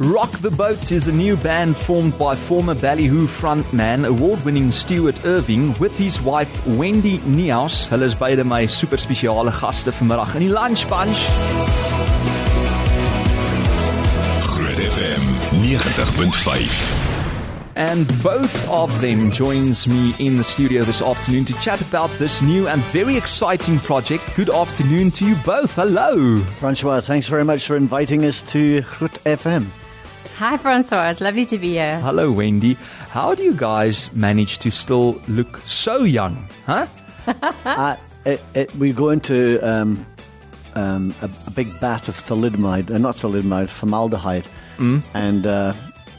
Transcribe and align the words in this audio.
Rock 0.00 0.30
the 0.38 0.50
Boat 0.50 0.92
is 0.92 1.06
a 1.08 1.12
new 1.12 1.36
band 1.36 1.76
formed 1.76 2.16
by 2.16 2.34
former 2.34 2.74
Ballyhoo 2.74 3.26
frontman, 3.26 4.06
award-winning 4.06 4.72
Stuart 4.72 5.26
Irving 5.26 5.74
with 5.78 5.94
his 5.98 6.22
wife 6.22 6.48
Wendy 6.66 7.18
Niehaus. 7.18 7.86
Hulle 7.86 8.04
is 8.04 8.14
beide 8.14 8.42
my 8.44 8.64
super 8.64 8.96
spesiale 8.96 9.50
gaste 9.52 9.92
vanmiddag 9.92 10.34
in 10.36 10.40
die 10.40 10.48
Lunch 10.48 10.88
Punch. 10.88 11.28
Groot 14.46 14.78
FM 14.78 15.20
90.5. 15.68 17.10
And 17.76 18.06
both 18.22 18.70
of 18.70 19.02
them 19.02 19.30
joins 19.30 19.86
me 19.86 20.14
in 20.18 20.38
the 20.38 20.44
studio 20.44 20.84
this 20.84 21.02
afternoon 21.02 21.44
to 21.44 21.54
chat 21.60 21.82
about 21.82 22.10
this 22.18 22.40
new 22.40 22.68
and 22.68 22.80
very 22.84 23.18
exciting 23.18 23.78
project. 23.80 24.22
Good 24.34 24.48
afternoon 24.48 25.10
to 25.10 25.26
you 25.26 25.34
both. 25.44 25.74
Hello. 25.74 26.40
Francois, 26.58 27.02
thanks 27.02 27.28
very 27.28 27.44
much 27.44 27.66
for 27.66 27.76
inviting 27.76 28.24
us 28.24 28.40
to 28.52 28.80
Groot 28.80 29.18
FM. 29.24 29.66
Hi, 30.40 30.56
Francois. 30.56 31.10
It's 31.10 31.20
lovely 31.20 31.44
to 31.44 31.58
be 31.58 31.72
here. 31.72 32.00
Hello, 32.00 32.32
Wendy. 32.32 32.72
How 33.10 33.34
do 33.34 33.42
you 33.42 33.52
guys 33.52 34.10
manage 34.14 34.56
to 34.60 34.70
still 34.70 35.20
look 35.28 35.60
so 35.66 36.02
young? 36.04 36.48
Huh? 36.64 36.86
uh, 37.66 37.96
it, 38.24 38.40
it, 38.54 38.74
we 38.76 38.94
go 38.94 39.10
into 39.10 39.60
um, 39.60 40.06
um, 40.76 41.14
a, 41.20 41.28
a, 41.46 41.50
big 41.50 41.78
bath 41.78 42.08
of 42.08 42.16
thalidomide, 42.16 42.90
uh, 42.90 42.96
not 42.96 43.16
thalidomide, 43.16 43.68
formaldehyde, 43.68 44.46
mm. 44.78 45.02
and 45.12 45.46
uh, 45.46 45.74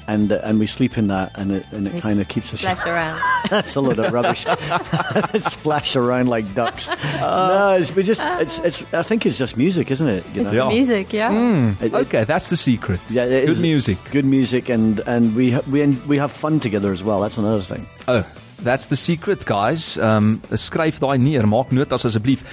and 0.08 0.32
uh, 0.32 0.40
and 0.44 0.60
we 0.60 0.68
sleep 0.68 0.98
in 0.98 1.08
that, 1.08 1.32
and 1.36 1.52
it 1.52 1.66
and 1.72 1.88
it 1.88 2.02
kind 2.02 2.20
of 2.20 2.28
keeps 2.28 2.54
us 2.54 2.62
splash 2.62 2.86
around. 2.86 3.22
That's 3.50 3.76
a 3.76 3.82
lot 3.82 4.00
of 4.00 4.12
rubbish. 4.12 4.46
splash 5.52 5.96
around 5.96 6.28
like 6.28 6.54
ducks. 6.54 6.88
Uh, 6.88 7.48
no, 7.48 7.78
it's, 7.78 7.96
we 7.96 8.04
just 8.04 8.22
it's 8.24 8.60
it's. 8.60 8.94
I 8.94 9.04
think 9.04 9.26
it's 9.26 9.38
just 9.38 9.58
music, 9.58 9.92
isn't 9.92 10.08
it? 10.08 10.26
You 10.34 10.44
know? 10.44 10.52
yeah. 10.52 10.70
music, 10.70 11.14
yeah. 11.14 11.32
Mm, 11.32 11.82
it, 11.82 11.94
okay, 11.94 12.24
that's 12.24 12.50
the 12.50 12.58
secret. 12.58 13.00
Yeah, 13.10 13.28
good 13.28 13.50
is, 13.50 13.62
music. 13.62 13.98
Good 14.12 14.26
music, 14.26 14.70
and 14.70 15.00
and 15.02 15.36
we 15.36 15.52
ha- 15.52 15.64
we 15.70 15.86
we 16.08 16.18
have 16.18 16.32
fun 16.32 16.60
together 16.60 16.92
as 16.92 17.04
well. 17.04 17.22
That's 17.22 17.38
another 17.38 17.62
thing. 17.62 17.86
Oh. 18.08 18.26
That's 18.62 18.88
the 18.88 18.96
secret, 18.96 19.44
guys. 19.46 19.98
Um, 19.98 20.40
skryf 20.52 21.00
daai 21.00 21.20
neer, 21.20 21.42
maak 21.50 21.72
notas 21.74 22.06
asseblief. 22.06 22.44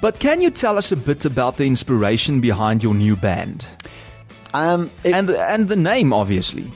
But 0.00 0.20
can 0.20 0.40
you 0.40 0.52
tell 0.52 0.78
us 0.78 0.92
a 0.92 0.96
bit 0.96 1.24
about 1.24 1.56
the 1.56 1.66
inspiration 1.66 2.40
behind 2.40 2.84
your 2.84 2.94
new 2.94 3.16
band? 3.16 3.66
Um, 4.54 4.90
it, 5.02 5.12
and 5.12 5.30
and 5.30 5.68
the 5.68 5.76
name, 5.76 6.12
obviously. 6.12 6.70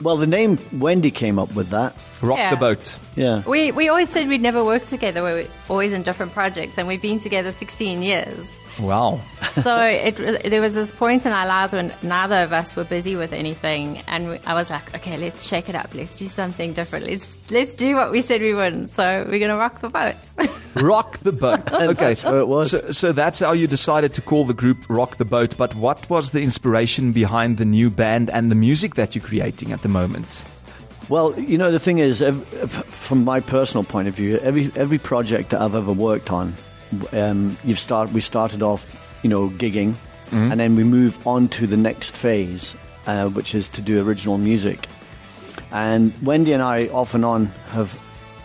Well, 0.00 0.16
the 0.16 0.26
name 0.26 0.58
Wendy 0.72 1.10
came 1.10 1.38
up 1.38 1.54
with 1.54 1.70
that. 1.70 1.96
Rock 2.20 2.38
yeah. 2.38 2.50
the 2.50 2.56
boat. 2.56 2.98
Yeah. 3.14 3.42
We 3.46 3.72
we 3.72 3.88
always 3.88 4.10
said 4.10 4.28
we'd 4.28 4.42
never 4.42 4.64
work 4.64 4.86
together. 4.86 5.24
We 5.24 5.32
were 5.32 5.46
always 5.68 5.92
in 5.92 6.02
different 6.02 6.32
projects, 6.32 6.78
and 6.78 6.86
we've 6.86 7.02
been 7.02 7.20
together 7.20 7.52
16 7.52 8.02
years. 8.02 8.46
Wow. 8.78 9.20
so 9.52 9.78
it, 9.80 10.16
there 10.16 10.60
was 10.60 10.72
this 10.72 10.92
point 10.92 11.24
in 11.24 11.32
our 11.32 11.46
lives 11.46 11.72
when 11.72 11.92
neither 12.02 12.36
of 12.36 12.52
us 12.52 12.76
were 12.76 12.84
busy 12.84 13.16
with 13.16 13.32
anything, 13.32 14.02
and 14.06 14.38
I 14.46 14.54
was 14.54 14.70
like, 14.70 14.94
okay, 14.96 15.16
let's 15.16 15.46
shake 15.46 15.68
it 15.68 15.74
up. 15.74 15.94
Let's 15.94 16.14
do 16.14 16.26
something 16.26 16.72
different. 16.74 17.06
Let's 17.06 17.50
let's 17.50 17.74
do 17.74 17.94
what 17.94 18.12
we 18.12 18.20
said 18.20 18.40
we 18.40 18.54
wouldn't. 18.54 18.92
So 18.92 19.24
we're 19.28 19.38
gonna 19.38 19.56
rock 19.56 19.80
the 19.80 19.88
boat. 19.88 20.14
rock 20.74 21.18
the 21.18 21.32
boat. 21.32 21.72
Okay, 21.72 22.14
so 22.14 22.38
it 22.38 22.48
was. 22.48 22.72
So, 22.72 22.92
so 22.92 23.12
that's 23.12 23.40
how 23.40 23.52
you 23.52 23.66
decided 23.66 24.14
to 24.14 24.20
call 24.20 24.44
the 24.44 24.54
group 24.54 24.84
Rock 24.88 25.16
the 25.16 25.24
Boat. 25.24 25.56
But 25.56 25.74
what 25.74 26.08
was 26.10 26.32
the 26.32 26.42
inspiration 26.42 27.12
behind 27.12 27.58
the 27.58 27.64
new 27.64 27.88
band 27.88 28.28
and 28.30 28.50
the 28.50 28.54
music 28.56 28.96
that 28.96 29.14
you're 29.14 29.24
creating 29.24 29.72
at 29.72 29.82
the 29.82 29.88
moment? 29.88 30.44
Well, 31.08 31.38
you 31.38 31.56
know, 31.56 31.70
the 31.70 31.78
thing 31.78 31.98
is, 31.98 32.22
from 32.90 33.24
my 33.24 33.40
personal 33.40 33.84
point 33.84 34.08
of 34.08 34.14
view, 34.14 34.38
every 34.38 34.70
every 34.74 34.98
project 34.98 35.50
that 35.50 35.62
I've 35.62 35.74
ever 35.74 35.92
worked 35.92 36.30
on 36.30 36.54
um, 37.12 37.56
you've 37.64 37.78
start 37.78 38.12
we 38.12 38.20
started 38.20 38.62
off, 38.62 38.86
you 39.22 39.30
know, 39.30 39.48
gigging, 39.48 39.94
mm-hmm. 40.26 40.50
and 40.52 40.60
then 40.60 40.76
we 40.76 40.84
move 40.84 41.24
on 41.26 41.48
to 41.48 41.66
the 41.66 41.76
next 41.76 42.16
phase, 42.16 42.74
uh, 43.06 43.28
which 43.28 43.54
is 43.54 43.68
to 43.70 43.82
do 43.82 44.06
original 44.06 44.38
music. 44.38 44.88
And 45.72 46.12
Wendy 46.22 46.52
and 46.52 46.62
I, 46.62 46.86
off 46.88 47.14
and 47.14 47.24
on, 47.24 47.46
have 47.70 47.98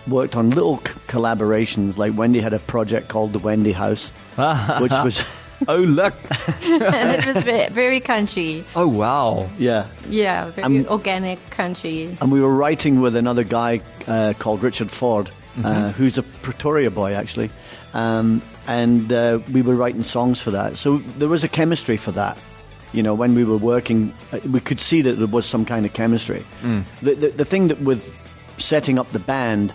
worked 0.08 0.36
on 0.36 0.50
little 0.50 0.78
c- 0.78 0.94
collaborations. 1.08 1.98
Like 1.98 2.18
Wendy 2.18 2.40
had 2.40 2.54
a 2.54 2.60
project 2.60 3.10
called 3.10 3.34
the 3.34 3.40
Wendy 3.40 3.72
House, 3.72 4.10
which 4.80 4.92
was. 4.92 5.24
oh 5.68 5.78
look! 5.78 6.16
it 6.62 7.26
was 7.26 7.44
very, 7.44 7.70
very 7.70 8.00
country. 8.00 8.66
Oh 8.76 8.88
wow! 8.88 9.50
Yeah, 9.60 9.88
yeah, 10.10 10.50
very 10.50 10.64
um, 10.64 10.88
organic 10.88 11.38
country. 11.52 12.18
And 12.20 12.32
we 12.32 12.42
were 12.42 12.54
writing 12.54 13.02
with 13.02 13.16
another 13.16 13.44
guy 13.44 13.82
uh, 14.08 14.34
called 14.40 14.64
Richard 14.64 14.90
Ford, 14.90 15.30
mm-hmm. 15.56 15.66
uh, 15.66 15.92
who's 15.92 16.18
a 16.18 16.24
Pretoria 16.24 16.92
boy 16.92 17.14
actually, 17.14 17.50
um, 17.94 18.42
and 18.68 19.12
uh, 19.12 19.40
we 19.52 19.62
were 19.62 19.76
writing 19.76 20.04
songs 20.04 20.42
for 20.42 20.52
that. 20.52 20.78
So 20.78 20.98
there 21.18 21.30
was 21.30 21.44
a 21.44 21.50
chemistry 21.50 21.98
for 21.98 22.12
that. 22.12 22.38
You 22.94 23.04
know, 23.04 23.14
when 23.14 23.36
we 23.36 23.46
were 23.46 23.58
working, 23.58 24.14
uh, 24.34 24.40
we 24.50 24.60
could 24.60 24.80
see 24.80 25.02
that 25.02 25.14
there 25.14 25.28
was 25.28 25.46
some 25.46 25.66
kind 25.66 25.86
of 25.86 25.94
chemistry. 25.94 26.44
Mm. 26.62 26.84
The, 27.02 27.16
the, 27.16 27.28
the 27.30 27.46
thing 27.46 27.70
that 27.70 27.80
with 27.82 28.14
setting 28.58 29.00
up 29.00 29.12
the 29.12 29.20
band 29.20 29.74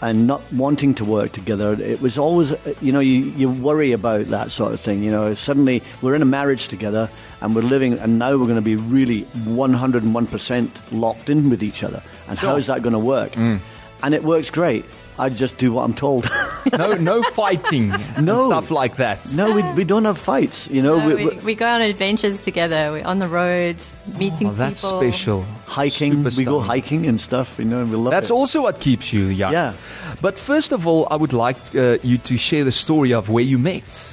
and 0.00 0.26
not 0.26 0.40
wanting 0.52 0.94
to 0.94 1.04
work 1.04 1.32
together, 1.32 1.74
it 1.80 2.00
was 2.00 2.18
always, 2.18 2.52
uh, 2.52 2.74
you 2.80 2.92
know, 2.92 3.00
you, 3.00 3.24
you 3.36 3.50
worry 3.50 3.92
about 3.92 4.26
that 4.26 4.50
sort 4.50 4.72
of 4.72 4.80
thing. 4.80 5.02
You 5.02 5.10
know, 5.10 5.34
suddenly 5.34 5.82
we're 6.02 6.14
in 6.14 6.22
a 6.22 6.26
marriage 6.26 6.68
together 6.68 7.08
and 7.40 7.54
we're 7.54 7.62
living, 7.62 7.98
and 7.98 8.18
now 8.18 8.32
we're 8.32 8.46
going 8.46 8.54
to 8.56 8.62
be 8.62 8.76
really 8.76 9.22
101% 9.22 10.70
locked 10.92 11.30
in 11.30 11.50
with 11.50 11.62
each 11.62 11.84
other. 11.84 12.02
And 12.28 12.38
sure. 12.38 12.50
how 12.50 12.56
is 12.56 12.66
that 12.66 12.82
going 12.82 12.94
to 12.94 12.98
work? 12.98 13.32
Mm. 13.32 13.60
And 14.02 14.14
it 14.14 14.22
works 14.22 14.50
great. 14.50 14.84
I 15.18 15.28
just 15.28 15.58
do 15.58 15.72
what 15.72 15.84
I'm 15.84 15.94
told. 15.94 16.28
no, 16.72 16.94
no 16.94 17.22
fighting, 17.34 17.90
no 18.20 18.46
stuff 18.46 18.70
like 18.70 18.96
that. 18.96 19.32
No, 19.34 19.52
we, 19.52 19.62
we 19.74 19.84
don't 19.84 20.04
have 20.06 20.18
fights. 20.18 20.68
You 20.68 20.82
know, 20.82 20.98
no, 20.98 21.06
we, 21.06 21.26
we, 21.26 21.36
we, 21.36 21.54
go 21.54 21.66
on 21.66 21.80
adventures 21.80 22.40
together. 22.40 22.90
We're 22.90 23.06
on 23.06 23.20
the 23.20 23.28
road, 23.28 23.76
meeting 24.18 24.48
oh, 24.48 24.54
that's 24.54 24.82
people. 24.82 25.00
special. 25.00 25.42
Hiking, 25.66 26.24
we 26.24 26.44
go 26.44 26.58
hiking 26.58 27.06
and 27.06 27.20
stuff. 27.20 27.58
You 27.58 27.64
know, 27.64 27.82
and 27.82 27.90
we 27.90 27.96
love. 27.96 28.10
That's 28.10 28.30
it. 28.30 28.32
also 28.32 28.62
what 28.62 28.80
keeps 28.80 29.12
you 29.12 29.26
young. 29.26 29.52
Yeah. 29.52 29.74
But 30.20 30.36
first 30.36 30.72
of 30.72 30.86
all, 30.86 31.06
I 31.10 31.16
would 31.16 31.32
like 31.32 31.56
uh, 31.76 31.98
you 32.02 32.18
to 32.18 32.36
share 32.36 32.64
the 32.64 32.72
story 32.72 33.14
of 33.14 33.28
where 33.28 33.44
you 33.44 33.58
met. 33.58 34.10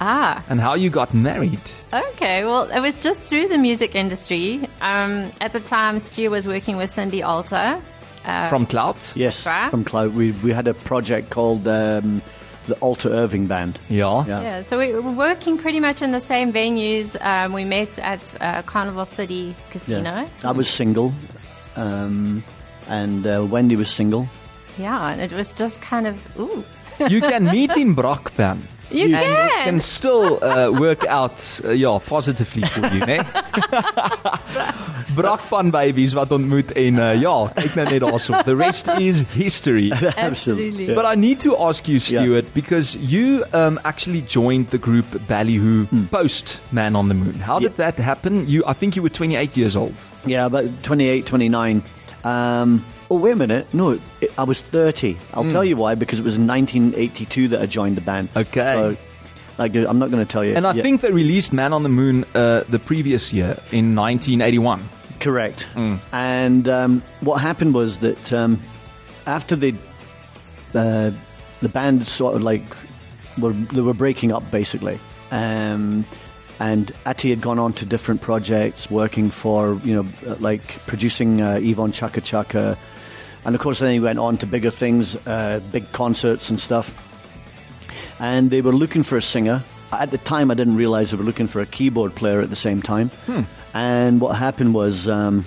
Ah. 0.00 0.42
And 0.48 0.60
how 0.60 0.74
you 0.74 0.88
got 0.88 1.12
married. 1.12 1.60
Okay, 1.92 2.44
well, 2.44 2.70
it 2.70 2.80
was 2.80 3.02
just 3.02 3.20
through 3.20 3.48
the 3.48 3.58
music 3.58 3.94
industry. 3.94 4.66
Um, 4.80 5.30
at 5.40 5.52
the 5.52 5.60
time, 5.60 5.98
Stu 5.98 6.30
was 6.30 6.46
working 6.46 6.78
with 6.78 6.88
Cindy 6.90 7.22
Alter, 7.22 7.80
uh, 8.24 8.48
from 8.48 8.66
Clout? 8.66 9.12
Yes, 9.16 9.42
from 9.42 9.84
Clout. 9.84 10.12
We, 10.12 10.32
we 10.32 10.52
had 10.52 10.68
a 10.68 10.74
project 10.74 11.30
called 11.30 11.66
um, 11.68 12.22
the 12.66 12.74
Alter 12.76 13.08
Irving 13.08 13.46
Band. 13.46 13.78
Yeah. 13.88 14.24
yeah. 14.26 14.42
yeah. 14.42 14.62
So 14.62 14.78
we 14.78 14.92
were 14.92 15.12
working 15.12 15.58
pretty 15.58 15.80
much 15.80 16.02
in 16.02 16.12
the 16.12 16.20
same 16.20 16.52
venues. 16.52 17.16
Um, 17.24 17.52
we 17.52 17.64
met 17.64 17.98
at 17.98 18.20
uh, 18.40 18.62
Carnival 18.62 19.06
City 19.06 19.54
Casino. 19.70 20.02
Yeah. 20.02 20.28
I 20.44 20.52
was 20.52 20.68
single, 20.68 21.12
um, 21.76 22.42
and 22.88 23.26
uh, 23.26 23.46
Wendy 23.48 23.76
was 23.76 23.90
single. 23.90 24.28
Yeah, 24.78 25.08
and 25.10 25.20
it 25.20 25.32
was 25.32 25.52
just 25.52 25.80
kind 25.80 26.06
of, 26.06 26.16
ooh. 26.38 26.64
you 27.08 27.20
can 27.20 27.44
meet 27.44 27.76
in 27.76 27.94
Brakpan. 28.00 28.60
You, 28.90 29.06
you 29.06 29.14
can. 29.14 29.64
can 29.64 29.80
still 29.80 30.42
uh, 30.42 30.70
work 30.70 31.06
out, 31.06 31.60
uh, 31.64 31.70
ja, 31.70 31.98
positively 31.98 32.62
for 32.62 32.86
you, 32.92 33.00
né? 33.06 33.24
Brakpan 35.16 35.70
babies 35.70 36.14
wat 36.14 36.32
ontmoet 36.32 36.72
en 36.72 36.98
uh, 36.98 37.14
ja, 37.20 37.34
kyk 37.54 37.76
nou 37.78 37.86
net 37.86 38.02
daarso. 38.02 38.34
The 38.46 38.56
rest 38.56 38.90
is 38.98 39.22
history. 39.34 39.90
Absolutely. 40.16 40.94
But 40.94 41.06
I 41.06 41.14
need 41.14 41.40
to 41.40 41.56
ask 41.56 41.88
you, 41.88 42.00
Stuart, 42.00 42.44
yeah. 42.44 42.54
because 42.54 42.96
you 42.96 43.44
um, 43.52 43.78
actually 43.84 44.22
joined 44.22 44.70
the 44.70 44.78
group 44.78 45.06
Ballyhoo 45.28 45.86
hmm. 45.86 46.06
post 46.10 46.60
Man 46.72 46.96
on 46.96 47.08
the 47.08 47.14
Moon. 47.14 47.38
How 47.40 47.58
did 47.58 47.76
that 47.76 47.96
happen? 47.96 48.46
You, 48.48 48.64
I 48.66 48.72
think 48.72 48.96
you 48.96 49.02
were 49.02 49.10
28 49.10 49.56
years 49.56 49.76
old. 49.76 49.94
Yeah, 50.26 50.46
about 50.46 50.82
28, 50.82 51.26
29. 51.26 51.82
Um, 52.24 52.84
oh, 53.10 53.16
wait 53.16 53.32
a 53.32 53.36
minute. 53.36 53.72
No, 53.74 53.98
it, 54.20 54.32
I 54.38 54.44
was 54.44 54.62
30. 54.62 55.16
I'll 55.34 55.44
mm. 55.44 55.52
tell 55.52 55.64
you 55.64 55.76
why, 55.76 55.94
because 55.94 56.18
it 56.18 56.24
was 56.24 56.38
1982 56.38 57.48
that 57.48 57.60
I 57.60 57.66
joined 57.66 57.96
the 57.96 58.00
band. 58.00 58.28
Okay. 58.36 58.74
So, 58.74 58.96
like, 59.58 59.74
I'm 59.74 59.98
not 59.98 60.10
going 60.10 60.24
to 60.24 60.30
tell 60.30 60.44
you. 60.44 60.54
And 60.54 60.66
I 60.66 60.72
yet. 60.72 60.82
think 60.82 61.00
they 61.00 61.10
released 61.10 61.52
Man 61.52 61.72
on 61.72 61.82
the 61.82 61.88
Moon 61.88 62.24
uh, 62.34 62.64
the 62.68 62.78
previous 62.78 63.32
year 63.32 63.58
in 63.72 63.94
1981. 63.94 64.82
Correct. 65.18 65.66
Mm. 65.74 65.98
And 66.12 66.68
um, 66.68 67.02
what 67.20 67.40
happened 67.40 67.74
was 67.74 67.98
that 67.98 68.32
um, 68.32 68.60
after 69.26 69.56
they, 69.56 69.74
uh, 70.74 71.10
the 71.60 71.68
band 71.68 72.06
sort 72.06 72.36
of 72.36 72.42
like, 72.42 72.62
were, 73.38 73.52
they 73.52 73.82
were 73.82 73.94
breaking 73.94 74.32
up 74.32 74.48
basically. 74.50 74.98
Um, 75.30 76.06
and 76.60 76.92
Ati 77.06 77.30
had 77.30 77.40
gone 77.40 77.58
on 77.58 77.72
to 77.74 77.86
different 77.86 78.20
projects, 78.20 78.90
working 78.90 79.30
for 79.30 79.80
you 79.82 79.94
know 79.94 80.36
like 80.40 80.62
producing 80.86 81.40
uh, 81.40 81.58
Yvonne 81.60 81.90
Chaka 81.90 82.20
Chaka, 82.20 82.76
and 83.44 83.54
of 83.54 83.60
course 83.60 83.78
then 83.78 83.92
he 83.92 84.00
went 84.00 84.18
on 84.18 84.38
to 84.38 84.46
bigger 84.46 84.70
things, 84.70 85.16
uh, 85.26 85.60
big 85.72 85.90
concerts 85.92 86.50
and 86.50 86.60
stuff. 86.60 87.06
And 88.18 88.50
they 88.50 88.60
were 88.60 88.72
looking 88.72 89.02
for 89.02 89.16
a 89.16 89.22
singer. 89.22 89.62
At 89.92 90.10
the 90.10 90.18
time, 90.18 90.50
I 90.50 90.54
didn't 90.54 90.76
realize 90.76 91.10
they 91.10 91.16
were 91.16 91.24
looking 91.24 91.48
for 91.48 91.60
a 91.60 91.66
keyboard 91.66 92.14
player 92.14 92.40
at 92.40 92.50
the 92.50 92.56
same 92.56 92.82
time. 92.82 93.08
Hmm. 93.26 93.40
And 93.74 94.20
what 94.20 94.36
happened 94.36 94.74
was, 94.74 95.08
um, 95.08 95.46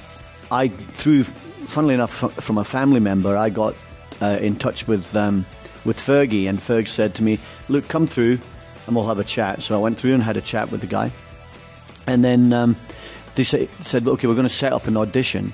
I 0.52 0.68
through, 0.68 1.24
funnily 1.24 1.94
enough, 1.94 2.12
from 2.12 2.58
a 2.58 2.64
family 2.64 3.00
member, 3.00 3.38
I 3.38 3.50
got 3.50 3.76
uh, 4.22 4.40
in 4.42 4.56
touch 4.56 4.88
with 4.88 5.16
um, 5.16 5.46
with 5.86 5.98
Fergie, 5.98 6.50
and 6.50 6.60
Ferg 6.60 6.88
said 6.88 7.16
to 7.16 7.24
me, 7.24 7.40
"Look, 7.70 7.88
come 7.88 8.08
through." 8.08 8.40
and 8.86 8.96
we'll 8.96 9.08
have 9.08 9.20
a 9.20 9.24
chat. 9.24 9.62
So 9.62 9.76
I 9.76 9.82
went 9.82 9.98
through 9.98 10.14
and 10.14 10.24
had 10.24 10.38
a 10.38 10.42
chat 10.42 10.72
with 10.72 10.82
the 10.82 10.88
guy. 10.88 11.12
And 12.08 12.24
then 12.24 12.52
um, 12.54 12.76
they 13.36 13.44
say, 13.44 13.70
said, 13.82 14.08
okay, 14.08 14.28
we're 14.28 14.36
going 14.36 14.48
to 14.48 14.54
set 14.54 14.74
up 14.74 14.88
an 14.88 14.98
audition. 14.98 15.54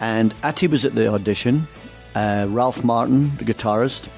And 0.00 0.34
Atty 0.42 0.66
was 0.66 0.84
at 0.84 0.94
the 0.94 1.08
audition, 1.08 1.66
uh, 2.14 2.46
Ralph 2.48 2.84
Martin, 2.84 3.34
the 3.36 3.44
guitarist, 3.44 4.08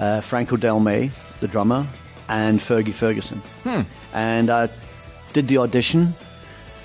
uh, 0.00 0.20
Franco 0.20 0.56
Del 0.56 0.80
May, 0.80 1.10
the 1.40 1.48
drummer, 1.48 1.86
and 2.28 2.60
Fergie 2.60 2.94
Ferguson. 2.94 3.42
And 4.12 4.50
I 4.50 4.68
did 5.32 5.48
the 5.48 5.58
audition. 5.58 6.14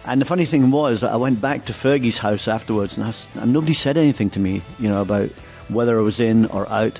And 0.06 0.20
the 0.20 0.26
funny 0.26 0.46
thing 0.46 0.72
was, 0.72 1.04
I 1.04 1.16
went 1.16 1.40
back 1.40 1.66
to 1.66 1.74
Fergie's 1.74 2.18
house 2.18 2.48
afterwards, 2.48 2.98
and, 2.98 3.08
I 3.08 3.14
and 3.42 3.54
nobody 3.54 3.74
said 3.74 3.98
anything 3.98 4.30
to 4.32 4.40
me, 4.40 4.62
you 4.80 4.90
know, 4.90 5.02
about 5.02 5.30
whether 5.70 5.98
I 5.98 6.02
was 6.02 6.20
in 6.20 6.46
or 6.48 6.68
out. 6.70 7.00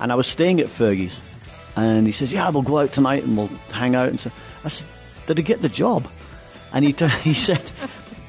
And 0.00 0.10
I 0.10 0.16
was 0.16 0.26
staying 0.26 0.60
at 0.60 0.66
Fergie's, 0.66 1.20
and 1.76 2.06
he 2.06 2.12
says, 2.12 2.32
"Yeah, 2.32 2.50
we'll 2.50 2.62
go 2.62 2.78
out 2.78 2.92
tonight 2.92 3.22
and 3.22 3.36
we'll 3.36 3.50
hang 3.70 3.94
out." 3.94 4.08
And 4.08 4.18
so 4.18 4.32
I 4.64 4.68
said, 4.68 4.88
"Did 5.26 5.38
I 5.38 5.42
get 5.42 5.62
the 5.62 5.68
job?" 5.68 6.08
And 6.72 6.84
he 6.84 6.92
t- 6.98 7.06
he 7.22 7.34
said, 7.34 7.62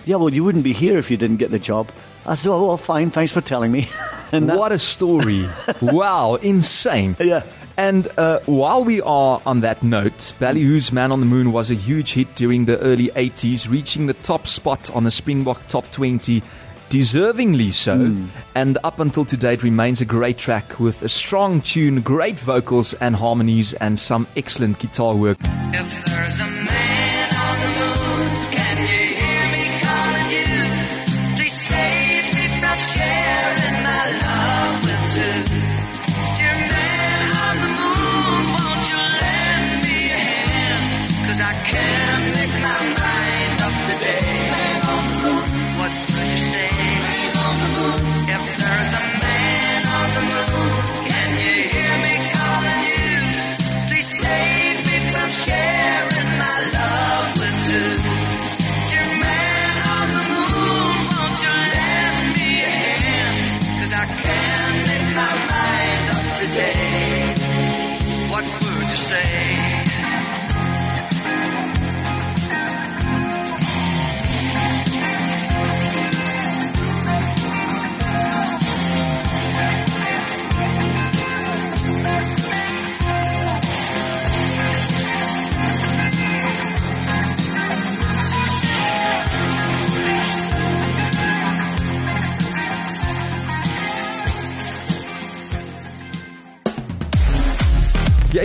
"Yeah, 0.05 0.17
well, 0.17 0.31
you 0.31 0.43
wouldn't 0.43 0.63
be 0.63 0.73
here 0.73 0.99
if 0.99 1.09
you 1.09 1.17
didn't 1.17 1.37
get 1.37 1.49
the 1.49 1.57
job." 1.59 1.89
I 2.25 2.35
said, 2.35 2.49
"Oh, 2.49 2.67
well, 2.67 2.77
fine. 2.77 3.11
Thanks 3.11 3.31
for 3.31 3.41
telling 3.41 3.71
me." 3.71 3.89
and 4.31 4.49
that- 4.49 4.57
What 4.57 4.71
a 4.71 4.79
story. 4.79 5.47
wow, 5.81 6.35
insane. 6.35 7.15
Yeah. 7.19 7.43
And 7.75 8.07
uh, 8.19 8.39
while 8.45 8.83
we 8.83 9.01
are 9.01 9.41
on 9.47 9.61
that 9.61 9.81
note, 9.81 10.33
Ballyhoo's 10.39 10.91
Man 10.91 11.11
on 11.11 11.19
the 11.21 11.25
Moon 11.25 11.51
was 11.51 11.71
a 11.71 11.73
huge 11.73 12.13
hit 12.13 12.35
during 12.35 12.65
the 12.65 12.77
early 12.79 13.07
80s, 13.07 13.67
reaching 13.67 14.05
the 14.05 14.13
top 14.13 14.45
spot 14.45 14.91
on 14.95 15.05
the 15.05 15.09
Springbok 15.11 15.67
Top 15.69 15.89
20, 15.91 16.43
deservingly 16.91 17.73
so. 17.73 18.15
And 18.53 18.77
up 18.83 18.99
until 18.99 19.25
today, 19.25 19.53
it 19.55 19.63
remains 19.63 20.01
a 20.01 20.05
great 20.05 20.37
track 20.37 20.79
with 20.79 21.01
a 21.01 21.09
strong 21.09 21.61
tune, 21.61 22.01
great 22.01 22.39
vocals 22.39 22.93
and 22.93 23.15
harmonies, 23.15 23.73
and 23.73 23.99
some 23.99 24.27
excellent 24.37 24.77
guitar 24.77 25.15
work. 25.15 25.39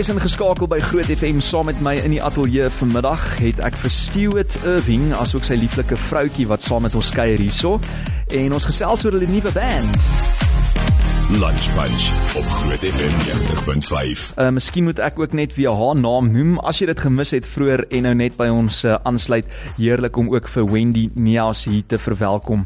Jy's 0.09 0.17
ingeskakel 0.17 0.65
by 0.65 0.79
Groot 0.81 1.05
FM 1.05 1.37
saam 1.45 1.67
met 1.69 1.83
my 1.85 1.91
in 2.01 2.15
die 2.15 2.21
ateljee 2.23 2.71
vanmiddag. 2.79 3.21
Het 3.37 3.61
ek 3.61 3.77
vir 3.77 3.93
Stuart 3.93 4.57
Irving 4.63 5.11
asook 5.13 5.45
sy 5.45 5.59
lieflike 5.61 6.01
vroutjie 6.07 6.49
wat 6.49 6.65
saam 6.65 6.87
met 6.87 6.97
ons 6.97 7.13
kuier 7.13 7.37
hierso 7.37 7.77
en 8.33 8.57
ons 8.57 8.71
gesels 8.73 9.05
oor 9.05 9.19
hulle 9.19 9.29
nuwe 9.29 9.53
band. 9.53 10.38
Lunch 11.29 11.73
Punch 11.75 12.35
op 12.37 12.43
Groot 12.43 12.79
FM 12.79 13.13
90.5. 13.13 14.33
Uh 14.37 14.49
miskien 14.49 14.83
moet 14.83 14.97
ek 14.99 15.19
ook 15.21 15.33
net 15.37 15.53
weer 15.53 15.75
haar 15.77 15.93
naam 15.95 16.31
noem 16.33 16.55
as 16.65 16.79
jy 16.81 16.87
dit 16.89 17.03
gemis 17.05 17.29
het 17.35 17.45
vroeër 17.45 17.83
en 17.93 18.07
nou 18.07 18.13
net 18.17 18.33
by 18.39 18.47
ons 18.49 18.79
uh, 18.81 18.95
aansluit. 19.05 19.45
Heerlik 19.77 20.17
om 20.17 20.31
ook 20.33 20.49
vir 20.49 20.65
Wendy 20.71 21.03
Niehaus 21.13 21.67
hier 21.69 21.85
te 21.85 22.01
verwelkom. 22.01 22.65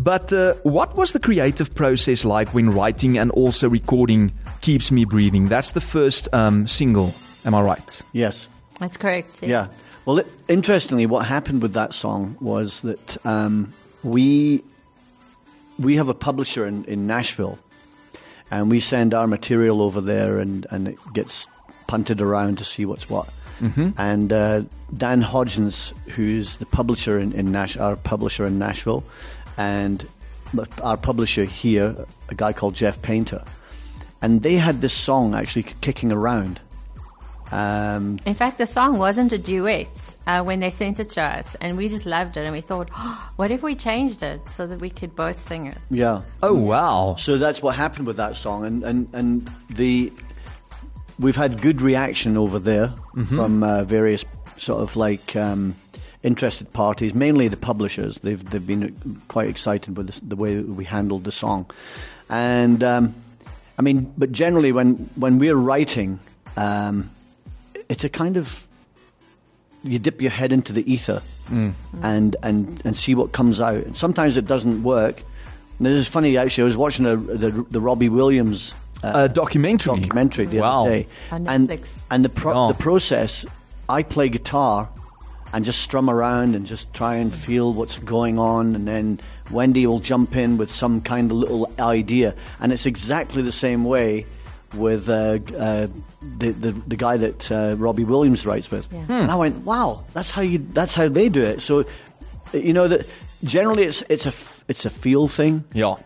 But 0.00 0.32
uh, 0.32 0.56
what 0.64 0.96
was 0.96 1.12
the 1.12 1.20
creative 1.20 1.74
process 1.76 2.24
like 2.24 2.56
when 2.56 2.72
writing 2.72 3.18
and 3.20 3.30
also 3.36 3.68
recording 3.68 4.32
Keeps 4.64 4.88
Me 4.90 5.04
Breathing? 5.04 5.52
That's 5.52 5.72
the 5.76 5.84
first 5.84 6.32
um, 6.32 6.66
single. 6.66 7.12
Am 7.44 7.54
I 7.54 7.60
right? 7.60 8.02
yes. 8.12 8.48
That's 8.80 8.96
correct. 8.96 9.42
Yeah. 9.42 9.66
Well, 10.06 10.20
it, 10.20 10.26
interestingly, 10.48 11.04
what 11.04 11.26
happened 11.26 11.60
with 11.60 11.74
that 11.74 11.92
song 11.92 12.36
was 12.40 12.80
that 12.80 13.18
um, 13.26 13.74
we 14.02 14.64
we 15.78 15.96
have 15.96 16.08
a 16.08 16.14
publisher 16.14 16.66
in, 16.66 16.84
in 16.84 17.06
Nashville, 17.06 17.58
and 18.50 18.70
we 18.70 18.80
send 18.80 19.14
our 19.14 19.26
material 19.26 19.82
over 19.82 20.00
there, 20.00 20.38
and, 20.38 20.66
and 20.70 20.88
it 20.88 20.98
gets 21.12 21.48
punted 21.86 22.20
around 22.20 22.58
to 22.58 22.64
see 22.64 22.84
what's 22.84 23.08
what. 23.10 23.28
And 23.98 24.32
uh, 24.32 24.62
Dan 24.96 25.22
Hodgins, 25.22 25.92
who's 26.10 26.58
the 26.58 26.66
publisher 26.66 27.18
in, 27.18 27.32
in 27.32 27.50
Nash, 27.50 27.76
our 27.76 27.96
publisher 27.96 28.46
in 28.46 28.58
Nashville, 28.58 29.02
and 29.56 30.06
our 30.82 30.96
publisher 30.96 31.44
here, 31.44 32.06
a 32.28 32.34
guy 32.34 32.52
called 32.52 32.74
Jeff 32.74 33.02
Painter, 33.02 33.42
and 34.22 34.42
they 34.42 34.54
had 34.54 34.80
this 34.80 34.92
song 34.92 35.34
actually 35.34 35.64
kicking 35.80 36.12
around. 36.12 36.60
Um, 37.50 38.18
In 38.26 38.34
fact, 38.34 38.58
the 38.58 38.66
song 38.66 38.98
wasn't 38.98 39.32
a 39.32 39.38
duet 39.38 40.14
uh, 40.26 40.42
when 40.42 40.60
they 40.60 40.70
sent 40.70 41.00
it 41.00 41.08
to 41.10 41.22
us, 41.22 41.56
and 41.60 41.76
we 41.76 41.88
just 41.88 42.04
loved 42.06 42.36
it. 42.36 42.44
And 42.44 42.52
we 42.52 42.60
thought, 42.60 42.90
oh, 42.96 43.30
what 43.36 43.50
if 43.50 43.62
we 43.62 43.74
changed 43.74 44.22
it 44.22 44.40
so 44.50 44.66
that 44.66 44.80
we 44.80 44.90
could 44.90 45.16
both 45.16 45.38
sing 45.38 45.66
it? 45.66 45.78
yeah. 45.90 46.22
Oh 46.42 46.54
wow. 46.54 47.16
So 47.18 47.38
that's 47.38 47.62
what 47.62 47.74
happened 47.74 48.06
with 48.06 48.16
that 48.16 48.36
song, 48.36 48.64
and 48.64 48.84
and 48.84 49.08
and 49.12 49.50
the 49.70 50.12
we've 51.18 51.36
had 51.36 51.60
good 51.60 51.80
reaction 51.82 52.36
over 52.36 52.58
there 52.58 52.92
from 53.26 53.62
uh, 53.62 53.82
various 53.84 54.24
sort 54.56 54.82
of 54.82 54.94
like 54.96 55.34
um, 55.34 55.74
interested 56.22 56.72
parties, 56.72 57.14
mainly 57.14 57.48
the 57.48 57.56
publishers. 57.56 58.20
They've 58.20 58.44
they've 58.50 58.66
been 58.66 59.20
quite 59.28 59.48
excited 59.48 59.96
with 59.96 60.08
the, 60.10 60.24
the 60.26 60.36
way 60.36 60.60
we 60.60 60.84
handled 60.84 61.24
the 61.24 61.32
song, 61.32 61.70
and 62.28 62.82
um, 62.84 63.14
I 63.78 63.82
mean, 63.82 64.12
but 64.18 64.32
generally 64.32 64.72
when 64.72 65.10
when 65.16 65.38
we're 65.38 65.56
writing, 65.56 66.20
um, 66.56 67.10
it's 67.88 68.04
a 68.04 68.08
kind 68.08 68.36
of 68.36 68.68
you 69.82 69.98
dip 69.98 70.20
your 70.20 70.30
head 70.30 70.52
into 70.52 70.72
the 70.72 70.90
ether 70.92 71.22
and, 71.50 72.36
and, 72.42 72.82
and 72.84 72.96
see 72.96 73.14
what 73.14 73.32
comes 73.32 73.60
out. 73.60 73.76
And 73.76 73.96
sometimes 73.96 74.36
it 74.36 74.46
doesn't 74.46 74.82
work. 74.82 75.22
And 75.78 75.86
This 75.86 75.98
is 75.98 76.08
funny, 76.08 76.36
actually. 76.36 76.62
I 76.62 76.66
was 76.66 76.76
watching 76.76 77.06
a, 77.06 77.16
the, 77.16 77.50
the 77.70 77.80
Robbie 77.80 78.08
Williams 78.10 78.74
uh, 79.02 79.12
A 79.14 79.28
documentary. 79.28 80.00
documentary 80.00 80.46
the 80.46 80.58
Wow. 80.60 80.82
other 80.82 80.90
day. 80.90 81.06
And, 81.30 81.70
and 82.10 82.24
the, 82.24 82.28
pro- 82.28 82.64
Oh. 82.64 82.68
the 82.68 82.74
process, 82.78 83.46
I 83.88 84.02
play 84.02 84.28
guitar 84.28 84.88
and 85.54 85.64
just 85.64 85.80
strum 85.80 86.10
around 86.10 86.54
and 86.56 86.66
just 86.66 86.92
try 86.92 87.14
and 87.14 87.32
feel 87.34 87.72
what's 87.72 87.96
going 87.98 88.38
on. 88.38 88.74
And 88.74 88.86
then 88.86 89.20
Wendy 89.50 89.86
will 89.86 90.00
jump 90.00 90.36
in 90.36 90.58
with 90.58 90.70
some 90.74 91.00
kind 91.00 91.30
of 91.30 91.36
little 91.38 91.72
idea. 91.78 92.34
And 92.60 92.72
it's 92.72 92.84
exactly 92.84 93.40
the 93.42 93.52
same 93.52 93.84
way 93.84 94.26
with 94.74 95.08
uh, 95.08 95.38
uh, 95.56 95.86
the, 96.38 96.50
the 96.52 96.72
the 96.72 96.96
guy 96.96 97.16
that 97.16 97.50
uh, 97.50 97.74
Robbie 97.78 98.04
Williams 98.04 98.44
writes 98.46 98.70
with. 98.70 98.88
Yeah. 98.92 99.04
And 99.08 99.30
I 99.30 99.36
went, 99.36 99.64
wow, 99.64 100.04
that's 100.12 100.30
how 100.30 100.42
you 100.42 100.58
that's 100.72 100.94
how 100.94 101.08
they 101.08 101.28
do 101.28 101.42
it. 101.44 101.60
So, 101.60 101.84
you 102.52 102.72
know 102.72 102.88
that 102.88 103.06
generally 103.44 103.84
it's 103.84 104.02
it's 104.08 104.26
a 104.26 104.30
f- 104.30 104.64
it's 104.68 104.84
a 104.84 104.90
feel 104.90 105.28
thing. 105.28 105.64
Ja. 105.74 105.96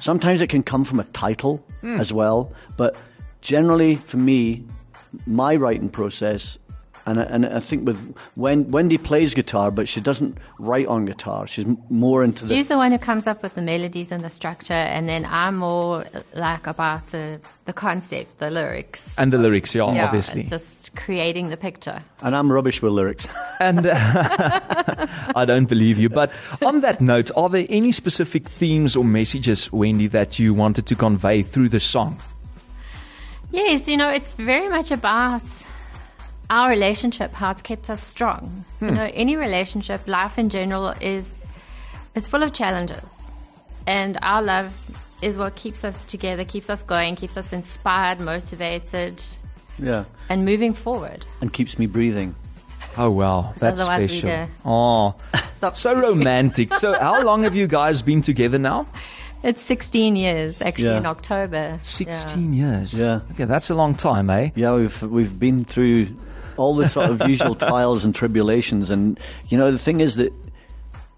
Sometimes 0.00 0.40
it 0.40 0.48
can 0.48 0.62
come 0.62 0.84
from 0.84 1.00
a 1.00 1.04
title 1.12 1.64
as 1.82 2.12
well, 2.12 2.52
but 2.76 2.96
generally 3.40 3.96
for 3.96 4.16
me, 4.16 4.64
my 5.26 5.54
writing 5.56 5.88
process, 5.88 6.58
and 7.06 7.20
I, 7.20 7.22
and 7.24 7.46
I 7.46 7.60
think 7.60 7.86
with 7.86 8.14
Wen, 8.34 8.70
Wendy 8.70 8.98
plays 8.98 9.32
guitar, 9.34 9.70
but 9.70 9.88
she 9.88 10.00
doesn't 10.00 10.38
write 10.58 10.86
on 10.86 11.04
guitar. 11.06 11.46
She's 11.46 11.66
more 11.88 12.24
into 12.24 12.42
the 12.42 12.48
Stu's 12.48 12.68
the 12.68 12.76
one 12.76 12.92
who 12.92 12.98
comes 12.98 13.26
up 13.26 13.42
with 13.42 13.54
the 13.54 13.62
melodies 13.62 14.10
and 14.12 14.24
the 14.24 14.30
structure, 14.30 14.72
and 14.72 15.08
then 15.08 15.24
I'm 15.24 15.56
more 15.56 16.04
like 16.34 16.66
about 16.66 17.06
the 17.12 17.40
the 17.66 17.72
concept, 17.72 18.38
the 18.38 18.50
lyrics. 18.50 19.14
And 19.18 19.32
the 19.32 19.38
lyrics, 19.38 19.74
yeah, 19.74 19.92
yeah, 19.92 20.04
obviously. 20.06 20.44
just 20.44 20.94
creating 20.94 21.48
the 21.50 21.56
picture. 21.56 22.02
and 22.22 22.34
I'm 22.36 22.50
rubbish 22.52 22.82
with 22.82 22.92
lyrics. 22.92 23.26
And 23.58 23.86
uh, 23.86 23.94
I 25.34 25.44
don't 25.46 25.64
believe 25.66 25.98
you. 25.98 26.10
But 26.10 26.30
on 26.62 26.82
that 26.82 27.00
note, 27.00 27.30
are 27.36 27.48
there 27.48 27.66
any 27.70 27.90
specific 27.90 28.46
themes 28.48 28.94
or 28.94 29.02
messages, 29.02 29.72
Wendy, 29.72 30.08
that 30.08 30.38
you 30.38 30.52
wanted 30.52 30.84
to 30.86 30.94
convey 30.94 31.42
through 31.42 31.70
the 31.70 31.80
song? 31.80 32.20
Yes, 33.50 33.88
you 33.88 33.96
know, 33.96 34.10
it's 34.10 34.34
very 34.34 34.68
much 34.68 34.90
about 34.90 35.42
our 36.50 36.68
relationship, 36.70 37.32
how 37.32 37.50
it's 37.50 37.62
kept 37.62 37.90
us 37.90 38.02
strong. 38.02 38.64
You 38.80 38.90
know, 38.90 39.10
any 39.14 39.36
relationship, 39.36 40.06
life 40.06 40.38
in 40.38 40.48
general 40.48 40.90
is 41.00 41.34
is 42.14 42.26
full 42.28 42.42
of 42.42 42.52
challenges, 42.52 43.04
and 43.86 44.16
our 44.22 44.42
love 44.42 44.72
is 45.22 45.36
what 45.38 45.54
keeps 45.56 45.84
us 45.84 46.04
together, 46.04 46.44
keeps 46.44 46.68
us 46.70 46.82
going, 46.82 47.16
keeps 47.16 47.36
us 47.36 47.52
inspired, 47.52 48.20
motivated, 48.20 49.22
Yeah. 49.78 50.04
and 50.28 50.44
moving 50.44 50.72
forward. 50.74 51.24
And 51.40 51.52
keeps 51.52 51.78
me 51.78 51.86
breathing. 51.86 52.34
Oh 52.98 53.10
wow, 53.10 53.52
that's 53.58 53.82
special. 53.82 54.30
uh, 54.30 54.46
Oh, 54.64 55.14
Stop. 55.58 55.76
so 55.76 55.94
romantic. 55.94 56.72
So, 56.74 56.94
how 56.98 57.22
long 57.22 57.42
have 57.42 57.54
you 57.54 57.66
guys 57.66 58.02
been 58.02 58.22
together 58.22 58.58
now? 58.58 58.86
It's 59.42 59.62
16 59.62 60.16
years, 60.16 60.60
actually, 60.62 60.86
Yeah. 60.88 60.96
in 60.98 61.06
October. 61.06 61.78
Sixteen 61.82 62.52
years. 62.54 62.94
Yeah. 62.94 63.20
Okay, 63.32 63.44
that's 63.44 63.68
a 63.70 63.74
long 63.74 63.94
time, 63.94 64.30
eh? 64.30 64.50
Yeah, 64.54 64.74
we've 64.74 65.02
we've 65.02 65.38
been 65.38 65.64
through 65.64 66.06
all 66.56 66.74
the 66.74 66.88
sort 66.88 67.10
of 67.10 67.28
usual 67.28 67.54
trials 67.68 68.04
and 68.04 68.14
tribulations, 68.14 68.90
and 68.90 69.18
you 69.48 69.58
know 69.58 69.70
the 69.70 69.78
thing 69.78 70.00
is 70.00 70.16
that 70.16 70.32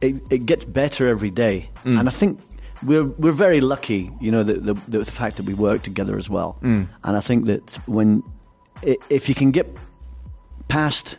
it, 0.01 0.17
it 0.31 0.47
gets 0.47 0.65
better 0.65 1.09
every 1.09 1.31
day, 1.31 1.71
mm. 1.85 1.99
and 1.99 2.09
I 2.09 2.13
think 2.13 2.41
we're 2.83 3.05
we're 3.05 3.33
very 3.33 3.61
lucky, 3.61 4.11
you 4.21 4.31
know, 4.31 4.43
the, 4.43 4.55
the 4.55 4.75
the 4.89 5.05
fact 5.05 5.37
that 5.37 5.47
we 5.47 5.55
work 5.55 5.83
together 5.83 6.17
as 6.17 6.31
well, 6.31 6.59
mm. 6.63 6.89
and 7.05 7.17
I 7.17 7.21
think 7.21 7.47
that 7.47 7.79
when 7.87 8.23
if 8.83 9.29
you 9.29 9.35
can 9.35 9.51
get 9.51 9.67
past 10.69 11.19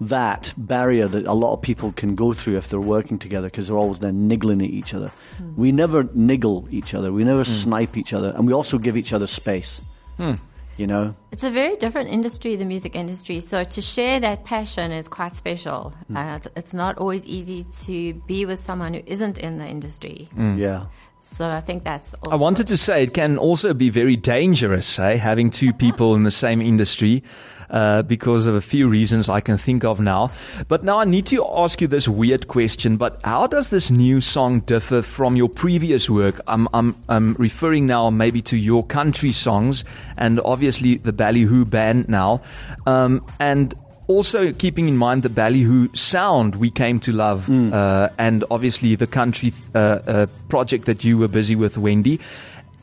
that 0.00 0.52
barrier 0.56 1.06
that 1.08 1.26
a 1.26 1.32
lot 1.32 1.54
of 1.54 1.62
people 1.62 1.92
can 1.92 2.14
go 2.14 2.32
through 2.32 2.56
if 2.56 2.68
they're 2.68 2.80
working 2.80 3.18
together 3.18 3.46
because 3.46 3.68
they're 3.68 3.76
always 3.76 4.00
then 4.00 4.28
niggling 4.28 4.60
at 4.60 4.68
each 4.68 4.92
other. 4.92 5.10
Mm. 5.40 5.56
We 5.56 5.72
never 5.72 6.08
niggle 6.14 6.68
each 6.70 6.94
other. 6.94 7.12
We 7.12 7.24
never 7.24 7.44
snipe 7.44 7.96
each 7.96 8.12
other, 8.12 8.32
and 8.36 8.46
we 8.46 8.52
also 8.52 8.78
give 8.78 8.96
each 8.96 9.12
other 9.12 9.26
space. 9.26 9.80
Hmm. 10.16 10.34
You 10.76 10.86
know, 10.86 11.14
It's 11.30 11.44
a 11.44 11.50
very 11.50 11.76
different 11.76 12.08
industry, 12.10 12.56
the 12.56 12.64
music 12.64 12.96
industry. 12.96 13.40
So 13.40 13.62
to 13.64 13.80
share 13.80 14.18
that 14.20 14.44
passion 14.44 14.90
is 14.92 15.06
quite 15.08 15.36
special. 15.36 15.92
Uh, 16.14 16.38
it's, 16.38 16.48
it's 16.56 16.74
not 16.74 16.98
always 16.98 17.24
easy 17.24 17.64
to 17.86 18.14
be 18.26 18.44
with 18.46 18.58
someone 18.58 18.94
who 18.94 19.02
isn't 19.06 19.38
in 19.38 19.58
the 19.58 19.66
industry. 19.66 20.28
yeah. 20.36 20.86
So 21.24 21.48
I 21.48 21.62
think 21.62 21.84
that's. 21.84 22.14
I 22.30 22.36
wanted 22.36 22.66
to 22.68 22.76
say 22.76 23.02
it 23.02 23.14
can 23.14 23.38
also 23.38 23.72
be 23.72 23.88
very 23.88 24.14
dangerous, 24.14 24.98
eh? 24.98 25.16
Having 25.16 25.50
two 25.50 25.72
people 25.72 26.14
in 26.14 26.24
the 26.24 26.30
same 26.30 26.60
industry. 26.60 27.22
Uh, 27.70 28.02
because 28.02 28.46
of 28.46 28.54
a 28.54 28.60
few 28.60 28.86
reasons 28.86 29.28
I 29.28 29.40
can 29.40 29.56
think 29.56 29.84
of 29.84 29.98
now. 29.98 30.30
But 30.68 30.84
now 30.84 30.98
I 30.98 31.06
need 31.06 31.26
to 31.28 31.44
ask 31.56 31.80
you 31.80 31.88
this 31.88 32.06
weird 32.06 32.46
question. 32.46 32.98
But 32.98 33.18
how 33.24 33.46
does 33.46 33.70
this 33.70 33.90
new 33.90 34.20
song 34.20 34.60
differ 34.60 35.00
from 35.00 35.34
your 35.34 35.48
previous 35.48 36.08
work? 36.10 36.40
I'm, 36.46 36.68
I'm, 36.74 36.94
I'm 37.08 37.34
referring 37.34 37.86
now 37.86 38.10
maybe 38.10 38.42
to 38.42 38.58
your 38.58 38.84
country 38.84 39.32
songs 39.32 39.82
and 40.18 40.40
obviously 40.44 40.98
the 40.98 41.12
Ballyhoo 41.12 41.64
band 41.64 42.06
now. 42.08 42.42
Um, 42.86 43.26
and 43.40 43.74
also 44.06 44.52
keeping 44.52 44.88
in 44.88 44.96
mind 44.96 45.22
the 45.22 45.28
Ballyhoo 45.28 45.88
sound 45.94 46.56
we 46.56 46.70
came 46.70 47.00
to 47.00 47.12
love, 47.12 47.48
uh, 47.48 48.08
and 48.18 48.44
obviously 48.50 48.94
the 48.94 49.06
country 49.06 49.52
uh, 49.74 49.78
uh, 49.78 50.26
project 50.48 50.86
that 50.86 51.04
you 51.04 51.18
were 51.18 51.28
busy 51.28 51.56
with, 51.56 51.78
Wendy. 51.78 52.20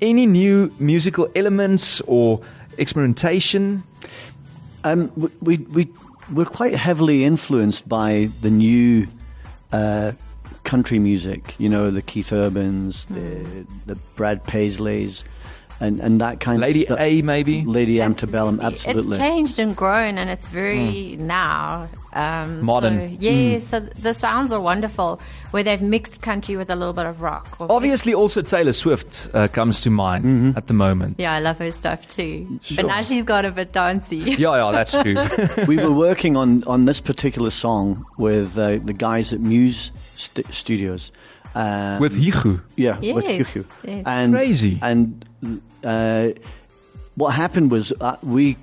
Any 0.02 0.26
new 0.26 0.74
musical 0.80 1.30
elements 1.36 2.02
or 2.02 2.42
experimentation? 2.78 3.84
Um, 4.84 5.12
we, 5.16 5.30
we, 5.42 5.58
we, 5.58 5.88
we're 6.32 6.46
quite 6.46 6.74
heavily 6.74 7.24
influenced 7.24 7.88
by 7.88 8.30
the 8.42 8.50
new 8.50 9.08
uh, 9.72 10.14
country 10.64 11.00
music, 11.00 11.56
you 11.60 11.70
know, 11.70 11.92
the 11.92 12.02
Keith 12.02 12.32
Urbans, 12.34 13.06
the, 13.06 13.66
the 13.86 13.96
Brad 14.16 14.44
Paisleys, 14.44 15.24
and, 15.82 16.00
and 16.00 16.22
that 16.22 16.40
kind 16.40 16.62
Lady 16.62 16.86
of 16.88 16.98
Lady 17.00 17.20
A, 17.20 17.22
maybe? 17.24 17.64
Lady 17.66 18.02
Antebellum, 18.02 18.60
absolutely. 18.62 19.18
It's 19.18 19.18
changed 19.18 19.60
and 19.60 19.76
grown, 19.76 20.18
and 20.18 20.30
it's 20.30 20.48
very 20.48 21.18
now 21.18 21.90
um, 22.14 22.64
Modern. 22.64 22.98
So, 23.00 23.18
yeah, 23.20 23.60
so 23.60 23.80
the 23.80 24.14
sounds 24.14 24.52
are 24.52 24.60
wonderful, 24.60 25.22
where 25.52 25.64
they've 25.64 25.82
mixed 25.82 26.22
country 26.22 26.58
with 26.58 26.70
a 26.70 26.76
little 26.76 26.94
bit 26.94 27.06
of 27.06 27.22
rock. 27.22 27.56
Obviously, 27.60 28.14
also 28.14 28.42
Taylor 28.42 28.74
Swift 28.74 29.30
uh, 29.34 29.48
comes 29.48 29.82
to 29.82 29.90
mind 29.90 30.58
at 30.58 30.68
the 30.68 30.74
moment. 30.74 31.16
Yeah, 31.20 31.34
I 31.34 31.40
love 31.40 31.58
her 31.60 31.72
stuff 31.72 32.08
too. 32.08 32.60
Sure. 32.62 32.78
But 32.78 32.86
now 32.88 33.02
she's 33.02 33.24
got 33.24 33.46
a 33.46 33.52
bit 33.52 33.72
dancey. 33.72 34.36
Yeah, 34.42 34.56
yeah, 34.56 34.72
that's 34.72 34.92
true. 34.94 35.66
we 35.68 35.78
were 35.78 35.92
working 35.92 36.36
on, 36.36 36.64
on 36.64 36.86
this 36.86 37.00
particular 37.00 37.52
song 37.52 38.06
with 38.18 38.58
uh, 38.58 38.80
the 38.84 38.94
guys 38.94 39.34
at 39.34 39.40
Muse 39.40 39.92
st- 40.16 40.52
Studios. 40.52 41.12
Um, 41.54 42.00
With 42.00 42.16
Hichu. 42.16 42.62
Yeah, 42.76 43.00
with 43.14 43.28
Yes, 43.28 43.56
yes. 43.84 44.04
And, 44.06 44.34
Crazy. 44.34 44.80
And 44.82 45.26
uh, 45.84 46.30
what 47.16 47.34
happened 47.34 47.72
was 47.72 47.92
uh, 48.00 48.16
we 48.24 48.58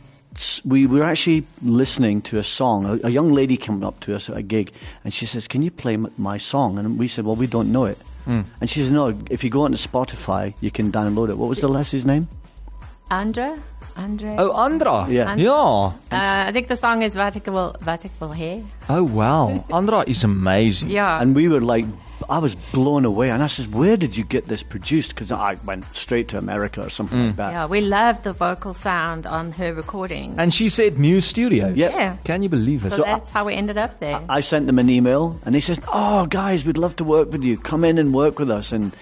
we 0.65 0.87
were 0.87 1.03
actually 1.03 1.45
listening 1.63 2.23
to 2.23 2.39
a 2.39 2.45
song. 2.45 2.87
A, 2.87 3.09
a 3.09 3.11
young 3.11 3.33
lady 3.33 3.57
came 3.57 3.83
up 3.83 4.01
to 4.01 4.15
us 4.15 4.31
at 4.31 4.37
a 4.37 4.43
gig, 4.43 4.73
and 5.05 5.13
she 5.13 5.27
says, 5.27 5.49
"Can 5.49 5.63
you 5.63 5.71
play 5.71 5.95
m- 5.95 6.13
my 6.17 6.39
song?" 6.39 6.79
And 6.79 6.99
we 6.99 7.09
said, 7.09 7.25
"Well, 7.25 7.37
we 7.37 7.47
don't 7.47 7.71
know 7.73 7.85
it." 7.85 7.99
Hmm. 8.25 8.43
And 8.61 8.71
she 8.71 8.81
says, 8.81 8.93
"No, 8.93 9.19
if 9.31 9.43
you 9.43 9.51
go 9.51 9.63
onto 9.63 9.77
Spotify, 9.79 10.55
you 10.61 10.71
can 10.71 10.93
download 10.93 11.29
it." 11.31 11.37
What 11.37 11.49
was 11.49 11.61
the 11.61 11.69
lassie's 11.69 12.07
name? 12.07 12.29
Andra? 13.11 13.59
Andre? 13.97 14.37
Oh, 14.39 14.53
Andra. 14.53 15.07
Yeah. 15.11 15.35
Yeah. 15.35 15.51
Uh, 15.51 15.91
I 16.49 16.53
think 16.53 16.69
the 16.69 16.77
song 16.77 17.03
is 17.03 17.17
Wat 17.17 17.35
ik 17.35 17.45
wil, 17.45 17.75
wat 17.85 18.05
ik 18.05 18.11
wil 18.19 18.33
hê. 18.35 18.63
Oh, 18.89 19.03
wow. 19.13 19.65
Andra 19.71 20.05
is 20.07 20.25
amazing. 20.25 20.91
Yeah. 20.91 21.21
And 21.21 21.35
we 21.35 21.49
were 21.49 21.61
like, 21.61 21.87
I 22.29 22.39
was 22.39 22.55
blown 22.73 23.05
away. 23.05 23.31
And 23.31 23.43
I 23.43 23.47
says, 23.47 23.69
"Where 23.69 23.97
did 23.97 24.17
you 24.17 24.25
get 24.25 24.49
this 24.49 24.63
produced?" 24.63 25.15
Because 25.15 25.33
I 25.33 25.57
went 25.65 25.85
straight 25.95 26.29
to 26.29 26.39
America 26.39 26.85
or 26.85 26.91
something 26.91 27.19
like 27.19 27.35
mm. 27.35 27.37
that. 27.37 27.53
yeah, 27.53 27.67
we 27.67 27.81
love 27.81 28.23
the 28.23 28.33
vocal 28.33 28.75
sound 28.75 29.27
on 29.27 29.53
her 29.53 29.75
recording. 29.75 30.35
And 30.39 30.53
she 30.53 30.69
said 30.69 30.99
Muse 30.99 31.27
Studio. 31.27 31.69
Yeah. 31.69 31.91
yeah. 31.91 32.17
Can 32.25 32.43
you 32.43 32.49
believe 32.49 32.85
it? 32.85 32.91
So, 32.91 32.99
So 32.99 33.05
I- 33.05 33.19
that's 33.19 33.31
how 33.31 33.45
we 33.45 33.55
ended 33.55 33.79
up 33.79 34.01
there. 34.01 34.21
I 34.29 34.41
sent 34.41 34.67
them 34.67 34.79
an 34.79 34.89
email, 34.91 35.41
and 35.45 35.55
they 35.55 35.61
said, 35.61 35.81
"Oh, 35.93 36.27
guys, 36.27 36.65
we'd 36.65 36.79
love 36.79 36.97
to 36.97 37.05
work 37.05 37.33
with 37.33 37.43
you. 37.45 37.57
Come 37.57 37.85
in 37.85 37.99
and 37.99 38.15
work 38.15 38.39
with 38.39 38.51
us." 38.51 38.73
And 38.73 38.93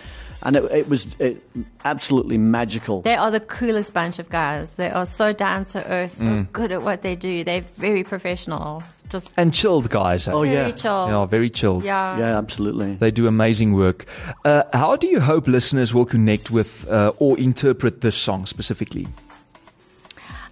and 0.42 0.56
it, 0.56 0.64
it 0.72 0.88
was 0.88 1.06
it, 1.18 1.42
absolutely 1.84 2.38
magical. 2.38 3.02
they 3.02 3.14
are 3.14 3.30
the 3.30 3.40
coolest 3.40 3.92
bunch 3.92 4.18
of 4.18 4.28
guys. 4.28 4.72
They 4.72 4.90
are 4.90 5.06
so 5.06 5.32
down 5.32 5.64
to 5.66 5.86
earth, 5.90 6.14
so 6.14 6.46
good 6.52 6.72
at 6.72 6.82
what 6.82 7.02
they 7.02 7.16
do. 7.16 7.44
They're 7.44 7.64
very 7.76 8.04
professional. 8.04 8.82
Just 9.08 9.32
and 9.36 9.54
chilled 9.54 9.88
guys. 9.90 10.26
eh? 10.26 10.32
Oh, 10.32 10.42
very 10.42 10.52
yeah. 10.52 10.70
chill. 10.72 11.06
Yeah, 11.08 11.26
very 11.26 11.50
chilled. 11.50 11.84
Yeah. 11.84 12.18
yeah, 12.18 12.38
absolutely. 12.38 12.94
They 12.94 13.10
do 13.10 13.26
amazing 13.26 13.74
work. 13.74 14.04
Uh, 14.44 14.64
how 14.72 14.96
do 14.96 15.06
you 15.06 15.20
hope 15.20 15.46
listeners 15.46 15.94
will 15.94 16.06
connect 16.06 16.50
with 16.50 16.88
uh, 16.88 17.12
or 17.18 17.38
interpret 17.38 18.00
this 18.00 18.16
song 18.16 18.46
specifically? 18.46 19.06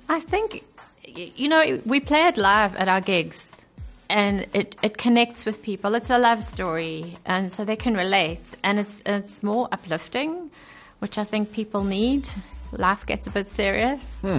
I 0.08 0.20
think, 0.20 0.64
you 1.04 1.48
know, 1.48 1.80
we 1.84 1.98
play 1.98 2.26
it 2.28 2.36
live 2.36 2.76
at 2.76 2.88
our 2.88 3.00
gigs 3.00 3.53
and 4.08 4.46
it, 4.52 4.76
it 4.82 4.98
connects 4.98 5.44
with 5.44 5.62
people. 5.62 5.94
It's 5.94 6.10
a 6.10 6.18
love 6.18 6.42
story 6.42 7.18
and 7.24 7.52
so 7.52 7.64
they 7.64 7.76
can 7.76 7.94
relate 7.94 8.54
and 8.62 8.78
it's, 8.78 9.02
it's 9.06 9.42
more 9.42 9.68
uplifting, 9.72 10.50
which 10.98 11.18
I 11.18 11.24
think 11.24 11.52
people 11.52 11.84
need. 11.84 12.28
Life 12.72 13.06
gets 13.06 13.26
a 13.26 13.30
bit 13.30 13.50
serious. 13.50 14.20
Hmm. 14.20 14.38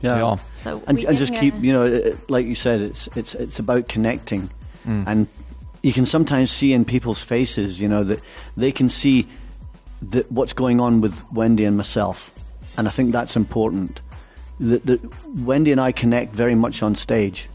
yeah. 0.00 0.18
Yeah. 0.18 0.36
So 0.62 0.82
And, 0.86 0.98
and 0.98 1.18
just 1.18 1.34
keep, 1.34 1.54
uh, 1.54 1.58
you 1.58 1.72
know, 1.72 1.84
it, 1.84 2.30
like 2.30 2.46
you 2.46 2.54
said, 2.54 2.80
it's 2.80 3.08
it's 3.16 3.34
it's 3.34 3.58
about 3.58 3.88
connecting, 3.88 4.50
hmm. 4.84 5.02
and 5.06 5.26
you 5.82 5.92
can 5.92 6.06
sometimes 6.06 6.50
see 6.50 6.72
in 6.72 6.84
people's 6.84 7.22
faces, 7.22 7.80
you 7.80 7.88
know, 7.88 8.04
that 8.04 8.20
they 8.56 8.72
can 8.72 8.88
see 8.88 9.26
that 10.02 10.30
what's 10.30 10.52
going 10.52 10.80
on 10.80 11.00
with 11.00 11.20
Wendy 11.32 11.64
and 11.64 11.76
myself, 11.76 12.32
and 12.76 12.86
I 12.86 12.90
think 12.90 13.12
that's 13.12 13.36
important. 13.36 14.00
That, 14.60 14.86
that 14.86 15.00
Wendy 15.38 15.72
and 15.72 15.80
I 15.80 15.92
connect 15.92 16.34
very 16.34 16.54
much 16.54 16.82
on 16.82 16.94
stage, 16.94 17.48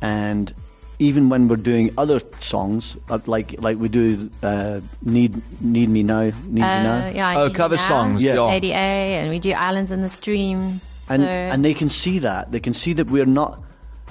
and 0.00 0.52
even 0.98 1.28
when 1.28 1.48
we're 1.48 1.56
doing 1.56 1.92
other 1.98 2.20
songs, 2.38 2.96
uh, 3.10 3.18
like 3.26 3.60
like 3.60 3.78
we 3.78 3.88
do, 3.88 4.30
uh, 4.42 4.80
need 5.02 5.40
need 5.60 5.88
me 5.88 6.02
now, 6.02 6.22
need 6.24 6.52
me 6.54 6.62
Uh, 6.62 6.82
now, 6.82 7.08
yeah, 7.08 7.38
Oh, 7.40 7.50
cover 7.50 7.76
Now, 7.76 7.88
songs, 7.88 8.22
Yeah. 8.22 8.34
yeah. 8.34 8.50
ADA, 8.50 9.20
and 9.20 9.30
we 9.30 9.38
do 9.38 9.50
Islands 9.52 9.90
in 9.92 10.02
the 10.02 10.08
Stream. 10.08 10.80
and 11.10 11.22
so 11.22 11.28
and 11.28 11.62
they 11.64 11.74
can 11.74 11.88
see 11.90 12.18
that 12.20 12.50
they 12.52 12.60
can 12.60 12.72
see 12.72 12.94
that 12.94 13.10
we're 13.10 13.26
not 13.26 13.60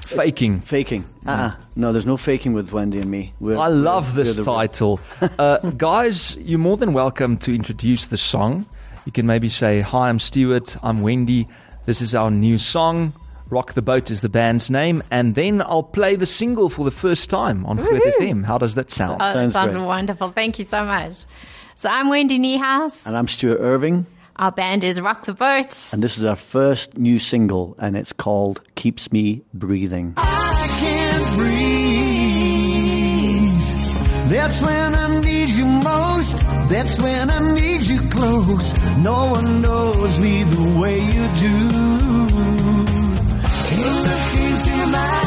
Faking. 0.06 0.60
faking. 0.62 1.06
Uh-uh. 1.26 1.52
No, 1.76 1.92
there's 1.94 2.06
no 2.06 2.18
faking 2.18 2.54
with 2.54 2.74
Wendy 2.74 2.98
and 3.00 3.08
me. 3.10 3.34
We're, 3.40 3.58
I 3.58 3.68
love 3.70 4.14
we're- 4.16 4.26
this 4.26 4.38
we're 4.38 4.44
title. 4.44 5.00
uh, 5.40 5.58
guys, 5.78 6.36
you're 6.44 6.60
more 6.60 6.76
than 6.78 6.92
welcome 6.94 7.38
to 7.38 7.56
introduce 7.56 8.08
the 8.08 8.18
song. 8.18 8.66
You 9.06 9.12
can 9.14 9.26
maybe 9.26 9.48
say, 9.50 9.80
Hi, 9.82 10.10
I'm 10.10 10.20
Stuart. 10.20 10.76
I'm 10.84 11.02
Wendy. 11.02 11.48
This 11.86 12.02
is 12.02 12.14
our 12.14 12.30
new 12.30 12.58
song. 12.58 13.14
Rock 13.54 13.74
the 13.74 13.82
Boat 13.84 14.10
is 14.12 14.22
the 14.22 14.30
band's 14.30 14.70
name. 14.72 15.04
And 15.12 15.36
then 15.36 15.62
I'll 15.62 15.84
play 15.84 16.16
the 16.16 16.26
single 16.26 16.70
for 16.70 16.84
the 16.84 16.92
first 16.92 17.30
time 17.30 17.66
on 17.68 17.78
Groot 17.78 18.02
FM. 18.20 18.44
How 18.46 18.58
does 18.58 18.74
that 18.76 18.90
sound? 18.90 19.22
Oh, 19.22 19.26
that 19.26 19.34
Sounds 19.36 19.54
sounds 19.54 19.76
great. 19.76 19.86
wonderful. 19.86 20.32
Thank 20.32 20.58
you 20.60 20.66
so 20.66 20.84
much. 20.84 21.14
So 21.76 21.90
I'm 21.90 22.10
Wendy 22.10 22.40
Niehaus. 22.40 23.06
And 23.06 23.16
I'm 23.16 23.28
Stuart 23.28 23.60
Irving, 23.60 24.06
Our 24.38 24.52
band 24.52 24.84
is 24.84 25.00
Rock 25.00 25.26
the 25.26 25.34
Boat. 25.34 25.90
and 25.94 26.02
this 26.02 26.18
is 26.18 26.26
our 26.26 26.36
first 26.36 26.98
new 26.98 27.20
single, 27.20 27.76
and 27.78 27.96
it's 27.96 28.12
called 28.14 28.62
Keeps 28.76 29.12
Me 29.12 29.44
Breathing. 29.54 30.14
I 30.18 30.68
can't 30.80 31.36
breathe. 31.38 31.54
That's 34.32 34.62
when 34.62 34.96
I 34.96 35.20
need 35.22 35.50
you 35.50 35.66
most. 35.66 36.36
That's 36.70 36.98
when 37.00 37.30
I 37.30 37.54
need 37.54 37.84
you 37.84 38.02
close. 38.10 38.74
No 38.98 39.32
one 39.32 39.62
knows 39.62 40.20
me 40.20 40.44
the 40.44 40.80
way 40.82 41.00
you 41.00 41.28
do. 41.36 42.13
My 44.94 45.23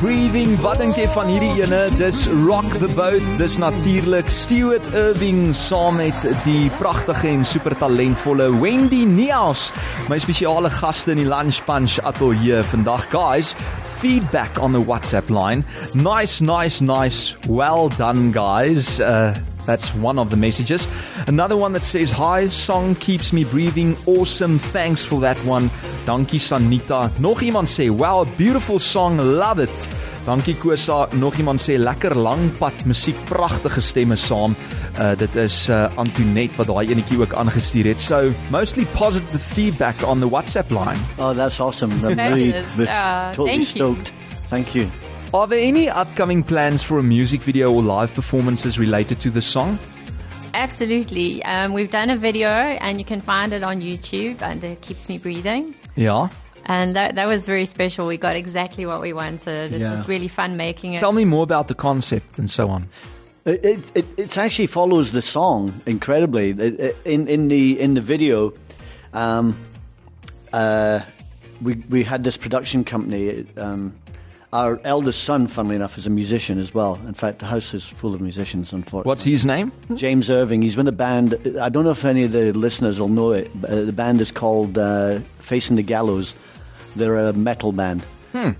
breathing. 0.00 0.56
Wat 0.62 0.78
dink 0.80 0.96
jy 0.98 1.06
van 1.14 1.28
hierdie 1.30 1.62
ene? 1.62 1.80
Dis 1.98 2.26
Rock 2.44 2.76
the 2.78 2.88
Boat. 2.94 3.24
Dis 3.40 3.56
natuurlik 3.58 4.30
Stuart 4.30 4.86
Irving 4.94 5.54
saam 5.56 5.98
met 5.98 6.16
die 6.44 6.68
pragtige 6.78 7.28
en 7.30 7.44
super 7.46 7.74
talentvolle 7.78 8.48
Wendy 8.60 9.04
Neels, 9.08 9.68
my 10.10 10.18
spesiale 10.22 10.70
gaste 10.70 11.14
in 11.14 11.22
die 11.22 11.28
Lunch 11.28 11.60
Punch 11.66 11.98
ateljee 12.06 12.62
vandag. 12.70 13.08
Guys, 13.12 13.54
feedback 13.98 14.60
on 14.62 14.72
the 14.76 14.82
WhatsApp 14.82 15.30
line. 15.30 15.64
Nice, 15.94 16.40
nice, 16.44 16.80
nice. 16.84 17.36
Well 17.48 17.88
done, 17.98 18.32
guys. 18.32 19.00
Uh 19.00 19.34
That's 19.68 19.92
one 19.94 20.18
of 20.18 20.30
the 20.30 20.36
messages. 20.38 20.88
Another 21.26 21.54
one 21.54 21.74
that 21.74 21.84
says, 21.84 22.10
Hi, 22.12 22.46
song 22.48 22.94
keeps 22.94 23.34
me 23.34 23.44
breathing. 23.44 23.98
Awesome. 24.06 24.56
Thanks 24.56 25.04
for 25.04 25.20
that 25.20 25.36
one. 25.44 25.68
Dankie, 26.08 26.38
Sanita. 26.40 27.10
Nog 27.20 27.40
iemand 27.44 27.68
sê, 27.68 27.90
Wow, 27.92 28.24
beautiful 28.38 28.78
song. 28.78 29.18
Love 29.20 29.62
it. 29.62 29.88
Dankie, 30.24 30.54
Kosa. 30.56 31.08
Nog 31.20 31.36
iemand 31.36 31.60
sê, 31.60 31.76
Lekker 31.76 32.14
lang 32.16 32.46
pad 32.58 32.72
musiek. 32.88 33.18
Pragtige 33.28 33.80
stemme 33.84 34.16
saam. 34.16 34.54
Uh, 34.98 35.10
dit 35.20 35.34
is 35.36 35.68
uh, 35.68 35.84
Antoinette 36.00 36.56
wat 36.56 36.66
daai 36.72 36.86
enetjie 36.94 37.20
ook 37.20 37.34
aangestuur 37.36 37.90
het. 37.92 38.00
So, 38.00 38.32
mostly 38.50 38.86
positive 38.96 39.38
feedback 39.52 40.00
on 40.08 40.20
the 40.24 40.28
WhatsApp 40.32 40.70
line. 40.72 40.96
Oh, 41.18 41.34
that's 41.36 41.60
awesome. 41.60 41.92
I'm 42.00 42.16
really 42.16 42.52
Fabulous. 42.52 42.76
we're 42.76 42.88
Uh, 42.88 43.32
totally 43.36 43.58
thank 43.58 43.76
you. 43.76 43.92
stoked. 43.92 44.12
Thank 44.48 44.74
you. 44.74 44.86
Are 45.34 45.46
there 45.46 45.60
any 45.60 45.90
upcoming 45.90 46.42
plans 46.42 46.82
for 46.82 46.98
a 46.98 47.02
music 47.02 47.42
video 47.42 47.70
or 47.70 47.82
live 47.82 48.14
performances 48.14 48.78
related 48.78 49.20
to 49.20 49.30
the 49.30 49.42
song? 49.42 49.78
Absolutely. 50.54 51.44
Um, 51.44 51.74
we've 51.74 51.90
done 51.90 52.08
a 52.08 52.16
video, 52.16 52.48
and 52.48 52.98
you 52.98 53.04
can 53.04 53.20
find 53.20 53.52
it 53.52 53.62
on 53.62 53.82
YouTube 53.82 54.40
under 54.40 54.74
Keeps 54.80 55.08
Me 55.10 55.18
Breathing. 55.18 55.74
Ja. 55.98 56.28
And 56.66 56.94
that, 56.96 57.14
that 57.14 57.26
was 57.26 57.46
very 57.46 57.64
special. 57.66 58.06
We 58.06 58.16
got 58.18 58.36
exactly 58.36 58.84
what 58.86 59.00
we 59.00 59.12
wanted. 59.12 59.72
It 59.72 59.80
Yeah. 59.80 59.96
was 59.96 60.06
really 60.08 60.28
fun 60.28 60.56
making 60.56 60.94
it. 60.94 61.00
Tell 61.00 61.12
me 61.12 61.24
more 61.24 61.42
about 61.42 61.66
the 61.68 61.74
concept 61.74 62.38
and 62.38 62.50
so 62.50 62.68
on. 62.68 62.88
It, 63.44 63.64
it, 63.64 63.78
it 63.94 64.04
it's 64.16 64.36
actually 64.36 64.66
follows 64.68 65.12
the 65.12 65.22
song 65.22 65.72
incredibly. 65.86 66.50
It- 66.50 66.80
it- 66.80 66.96
in 67.04 67.26
in 67.28 67.48
the 67.48 67.80
in 67.80 67.94
the 67.94 68.02
video, 68.02 68.52
um, 69.14 69.54
uh, 70.52 71.00
we 71.62 71.74
we 71.88 72.04
had 72.04 72.22
this 72.24 72.36
production 72.36 72.84
company. 72.84 73.46
Um, 73.56 73.92
our 74.52 74.80
eldest 74.84 75.24
son, 75.24 75.46
funnily 75.46 75.76
enough, 75.76 75.98
is 75.98 76.06
a 76.06 76.10
musician 76.10 76.58
as 76.58 76.72
well. 76.72 76.98
In 77.06 77.14
fact, 77.14 77.40
the 77.40 77.46
house 77.46 77.74
is 77.74 77.86
full 77.86 78.14
of 78.14 78.20
musicians. 78.20 78.72
Unfortunately, 78.72 79.08
What's 79.08 79.24
his 79.24 79.44
name? 79.44 79.72
James 79.94 80.30
Irving. 80.30 80.62
He's 80.62 80.76
with 80.76 80.88
a 80.88 80.92
band. 80.92 81.34
I 81.60 81.68
don't 81.68 81.84
know 81.84 81.90
if 81.90 82.04
any 82.04 82.24
of 82.24 82.32
the 82.32 82.52
listeners 82.52 82.98
will 83.00 83.08
know 83.08 83.32
it. 83.32 83.50
But, 83.60 83.70
uh, 83.70 83.82
the 83.84 83.92
band 83.92 84.20
is 84.20 84.30
called 84.32 84.78
uh, 84.78 85.20
Facing 85.40 85.76
the 85.76 85.82
Gallows. 85.82 86.34
They're 86.96 87.18
a 87.18 87.32
metal 87.32 87.72
band. 87.72 88.02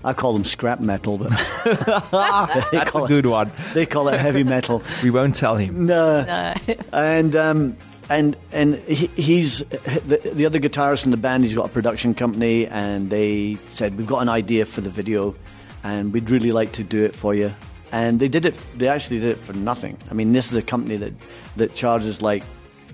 I 0.03 0.11
call 0.11 0.33
them 0.33 0.43
scrap 0.43 0.81
metal, 0.81 1.17
but 1.17 1.29
they, 1.63 2.77
That's 2.77 2.91
call 2.91 3.03
a 3.03 3.05
it, 3.05 3.07
good 3.07 3.25
one. 3.27 3.49
they 3.73 3.85
call 3.85 4.09
it 4.09 4.19
heavy 4.19 4.43
metal. 4.43 4.83
We 5.03 5.09
won't 5.09 5.37
tell 5.37 5.55
him. 5.55 5.85
No. 5.85 6.17
Uh, 6.19 6.55
and 6.91 7.33
um, 7.37 7.77
and 8.09 8.35
and 8.51 8.75
he, 8.75 9.07
he's 9.07 9.59
the, 9.59 10.31
the 10.33 10.45
other 10.45 10.59
guitarist 10.59 11.05
in 11.05 11.11
the 11.11 11.17
band. 11.17 11.43
He's 11.45 11.55
got 11.55 11.67
a 11.67 11.71
production 11.71 12.13
company, 12.13 12.67
and 12.67 13.09
they 13.09 13.57
said 13.67 13.97
we've 13.97 14.05
got 14.07 14.21
an 14.21 14.27
idea 14.27 14.65
for 14.65 14.81
the 14.81 14.89
video, 14.89 15.33
and 15.83 16.13
we'd 16.13 16.29
really 16.29 16.51
like 16.51 16.71
to 16.73 16.83
do 16.83 17.03
it 17.03 17.15
for 17.15 17.33
you. 17.33 17.53
And 17.91 18.19
they 18.19 18.27
did 18.27 18.45
it. 18.45 18.59
They 18.77 18.87
actually 18.87 19.19
did 19.19 19.31
it 19.31 19.37
for 19.37 19.53
nothing. 19.53 19.97
I 20.11 20.13
mean, 20.13 20.31
this 20.31 20.51
is 20.51 20.57
a 20.57 20.61
company 20.61 20.97
that 20.97 21.13
that 21.57 21.73
charges 21.75 22.21
like 22.21 22.43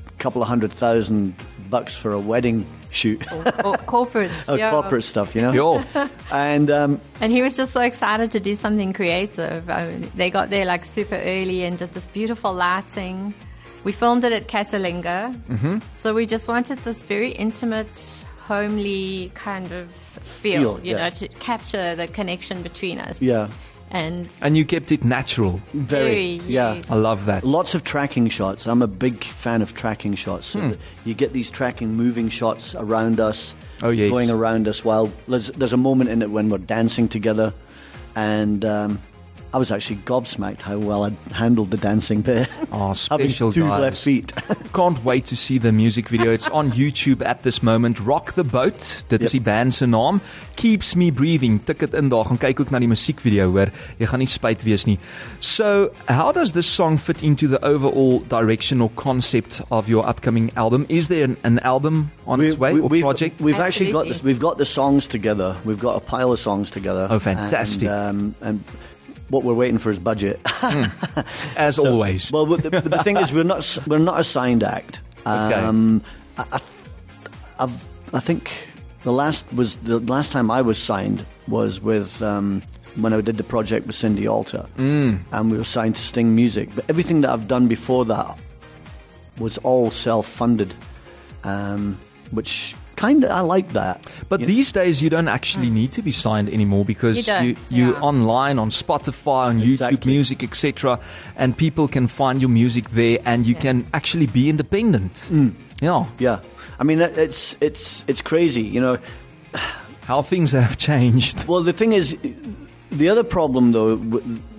a 0.08 0.13
couple 0.20 0.42
of 0.42 0.48
hundred 0.48 0.72
thousand 0.72 1.36
bucks 1.70 1.96
for 1.96 2.12
a 2.12 2.20
wedding 2.20 2.66
shoot, 2.96 3.22
or 3.31 3.77
corporate. 3.86 4.31
uh, 4.50 4.53
yeah. 4.53 4.72
corporate 4.72 5.03
stuff, 5.03 5.36
you 5.36 5.42
know. 5.42 5.51
Yo. 5.51 5.83
And 6.31 6.72
um, 6.72 7.01
And 7.22 7.31
he 7.31 7.42
was 7.42 7.55
just 7.55 7.74
so 7.74 7.81
excited 7.81 8.31
to 8.31 8.40
do 8.40 8.55
something 8.55 8.94
creative. 8.94 9.70
I 9.70 9.88
mean, 9.88 10.12
they 10.16 10.31
got 10.31 10.50
there 10.50 10.66
like 10.66 10.86
super 10.86 11.16
early 11.16 11.64
and 11.66 11.77
did 11.77 11.94
this 11.94 12.07
beautiful 12.07 12.53
lighting. 12.53 13.33
We 13.83 13.92
filmed 13.92 14.24
it 14.24 14.33
at 14.33 14.48
Casalinga. 14.48 15.36
Mm-hmm. 15.36 15.77
So 15.96 16.14
we 16.16 16.25
just 16.25 16.48
wanted 16.48 16.79
this 16.79 17.03
very 17.03 17.31
intimate, 17.31 18.12
homely 18.42 19.31
kind 19.36 19.72
of 19.72 19.90
feel, 20.25 20.75
Feel, 20.77 20.85
you 20.85 20.92
yeah. 20.96 21.03
know, 21.03 21.09
to 21.11 21.27
capture 21.40 21.96
the 21.96 22.07
connection 22.07 22.61
between 22.64 23.00
us. 23.00 23.22
yeah, 23.22 23.50
And 23.92 24.27
And 24.42 24.57
you 24.57 24.66
kept 24.66 24.92
it 24.92 25.03
natural. 25.05 25.61
very, 25.74 26.40
Very, 26.40 26.51
yeah. 26.53 26.81
I 26.90 26.96
love 26.96 27.25
that. 27.27 27.44
Lots 27.44 27.75
of 27.75 27.83
tracking 27.83 28.27
shots. 28.29 28.66
I'm 28.68 28.81
a 28.81 28.88
big 28.88 29.24
fan 29.24 29.61
of 29.61 29.74
tracking 29.74 30.16
shots. 30.16 30.48
So 30.48 30.59
that 30.70 30.79
You 31.05 31.14
get 31.14 31.31
these 31.33 31.50
tracking, 31.51 31.96
moving 31.96 32.29
shots 32.29 32.75
around 32.75 33.20
us, 33.20 33.55
Oh, 33.83 33.90
yes. 33.92 34.09
going 34.09 34.29
around 34.31 34.68
us. 34.68 34.83
While 34.83 35.11
there's 35.27 35.48
there's 35.51 35.74
a 35.74 35.77
moment 35.77 36.09
in 36.09 36.22
it 36.22 36.29
when 36.31 36.50
we're 36.50 36.57
dancing 36.66 37.07
together, 37.07 37.53
and 38.16 38.64
um, 38.66 39.00
I 39.55 39.57
was 39.57 39.72
actually 39.72 40.01
gobsmacked 40.03 40.59
how 40.59 40.77
well 40.77 41.05
I 41.05 41.11
handled 41.33 41.72
the 41.72 41.77
dancing 41.77 42.24
there. 42.24 42.48
Oh, 42.75 42.94
Having 43.09 43.29
special 43.29 43.53
two 43.53 43.63
guys. 43.63 43.79
left 43.79 43.98
feet. 44.03 44.33
Can't 44.74 45.01
wait 45.05 45.24
to 45.27 45.35
see 45.37 45.57
the 45.57 45.72
music 45.72 46.09
video. 46.09 46.33
It's 46.33 46.50
on 46.50 46.72
YouTube 46.74 47.24
at 47.24 47.44
this 47.44 47.63
moment. 47.63 48.01
Rock 48.01 48.33
the 48.33 48.44
Boat. 48.44 49.05
Dit 49.07 49.22
is 49.22 49.31
Yep. 49.33 49.44
die 49.44 49.51
band 49.51 49.74
se 49.75 49.85
naam. 49.85 50.20
Keeps 50.57 50.96
me 50.96 51.09
breathing. 51.09 51.61
Tik 51.63 51.79
dit 51.79 51.94
in 51.94 52.09
daar. 52.09 52.25
Gaan 52.25 52.37
kyk 52.37 52.59
ook 52.59 52.72
na 52.72 52.79
die 52.83 52.87
musiekvideo 52.91 53.48
hoor. 53.51 53.72
Jy 53.98 54.09
gaan 54.11 54.20
nie 54.20 54.27
spyt 54.27 54.63
wees 54.68 54.83
nie. 54.85 54.98
So, 55.39 55.89
how 56.09 56.33
does 56.33 56.51
this 56.51 56.68
song 56.68 56.98
fit 57.00 57.24
into 57.24 57.48
the 57.48 57.63
overall 57.63 58.20
direction 58.27 58.81
or 58.81 58.89
concept 58.96 59.61
of 59.72 59.87
your 59.87 60.03
upcoming 60.05 60.51
album? 60.57 60.85
Is 60.89 61.07
there 61.07 61.24
an, 61.24 61.37
an 61.44 61.59
album 61.59 62.11
on 62.27 62.41
its 62.41 62.57
way 62.57 62.74
or 62.74 62.89
we've, 62.89 63.03
project? 63.03 63.39
We've 63.39 63.59
actually 63.59 63.94
got 63.94 64.07
this, 64.07 64.22
we've 64.22 64.41
got 64.41 64.57
the 64.57 64.65
songs 64.65 65.07
together. 65.07 65.55
We've 65.63 65.79
got 65.79 65.96
a 65.96 66.01
pile 66.01 66.33
of 66.33 66.39
songs 66.39 66.70
together. 66.72 67.07
Oh, 67.09 67.20
fantastic. 67.20 67.87
And, 67.87 68.35
um, 68.35 68.35
and 68.41 68.63
what 69.29 69.44
we're 69.44 69.53
waiting 69.53 69.77
for 69.77 69.92
is 69.92 70.00
budget. 70.00 70.40
As 71.57 71.79
always. 71.79 72.31
Well, 72.31 72.46
the, 72.46 72.70
the, 72.70 72.81
the 72.81 73.03
thing 73.03 73.18
is, 73.18 73.31
we're 73.31 73.44
not 73.44 73.77
we're 73.88 73.98
not 73.98 74.20
a 74.20 74.24
signed 74.24 74.64
act. 74.64 75.01
Okay. 75.22 75.53
Um, 75.53 76.03
I, 76.38 76.46
I, 76.53 76.61
I've, 77.59 77.85
I 78.14 78.20
think 78.20 78.51
the 79.01 79.11
last 79.11 79.51
was 79.53 79.77
the 79.77 80.00
last 80.00 80.31
time 80.31 80.51
I 80.51 80.61
was 80.61 80.77
signed 80.77 81.25
was 81.48 81.81
with 81.81 82.22
um, 82.22 82.61
when 82.96 83.14
I 83.14 83.22
did 83.22 83.38
the 83.38 83.44
project 83.44 83.88
with 83.88 83.96
Cindy 83.96 84.27
Alter, 84.27 84.68
mm. 84.77 85.20
and 85.31 85.51
we 85.51 85.57
were 85.57 85.64
signed 85.64 85.96
to 85.96 86.01
Sting 86.01 86.35
Music. 86.35 86.70
But 86.75 86.85
everything 86.90 87.22
that 87.22 87.31
I've 87.31 87.48
done 87.48 87.68
before 87.68 88.05
that 88.05 88.38
was 89.40 89.57
all 89.59 89.92
self-funded, 89.92 90.74
um, 91.44 92.00
which 92.31 92.75
kind 93.05 93.24
of 93.24 93.31
I 93.31 93.41
like 93.41 93.74
that. 93.74 94.07
But 94.29 94.41
You- 94.41 94.48
these 94.48 94.72
days, 94.72 95.01
you 95.01 95.09
don't 95.09 95.27
actually 95.27 95.68
mm. 95.68 95.79
need 95.79 95.91
to 95.94 96.01
be 96.01 96.11
signed 96.11 96.50
anymore 96.50 96.85
because 96.85 97.27
you 97.27 97.33
you, 97.33 97.55
you're 97.70 97.94
yeah. 97.94 98.09
online 98.09 98.59
on 98.59 98.70
Spotify, 98.70 99.48
on 99.48 99.61
YouTube 99.61 100.05
Music, 100.05 100.44
etc., 100.44 101.00
and 101.35 101.55
people 101.55 101.87
can 101.87 102.07
find 102.07 102.41
your 102.41 102.50
music 102.50 102.89
there, 102.91 103.20
and 103.25 103.46
you 103.46 103.55
can 103.55 103.85
actually 103.94 104.27
be 104.27 104.50
independent. 104.50 105.13
Mm. 105.29 105.53
Yeah, 105.81 106.05
yeah, 106.20 106.39
I 106.79 106.83
mean 106.83 107.01
it's 107.01 107.55
it's 107.61 108.03
it's 108.07 108.22
crazy, 108.22 108.63
you 108.63 108.81
know. 108.81 108.98
how 110.05 110.22
things 110.22 110.51
have 110.51 110.77
changed. 110.77 111.48
Well, 111.48 111.63
the 111.63 111.74
thing 111.74 111.94
is, 111.94 112.15
the 112.91 113.09
other 113.09 113.24
problem 113.24 113.72
though, 113.72 113.96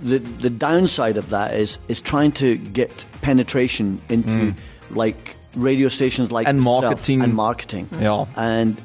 the 0.02 0.18
the 0.18 0.50
downside 0.50 1.16
of 1.16 1.30
that 1.30 1.54
is 1.54 1.78
is 1.88 2.00
trying 2.00 2.32
to 2.32 2.56
get 2.56 2.90
penetration 3.22 4.00
into 4.08 4.28
mm. 4.28 4.54
like 4.90 5.36
radio 5.56 5.88
stations 5.88 6.30
like. 6.30 6.46
And 6.46 6.60
marketing. 6.60 7.22
and 7.22 7.34
marketing. 7.34 7.88
Yeah. 8.00 8.26
and 8.36 8.76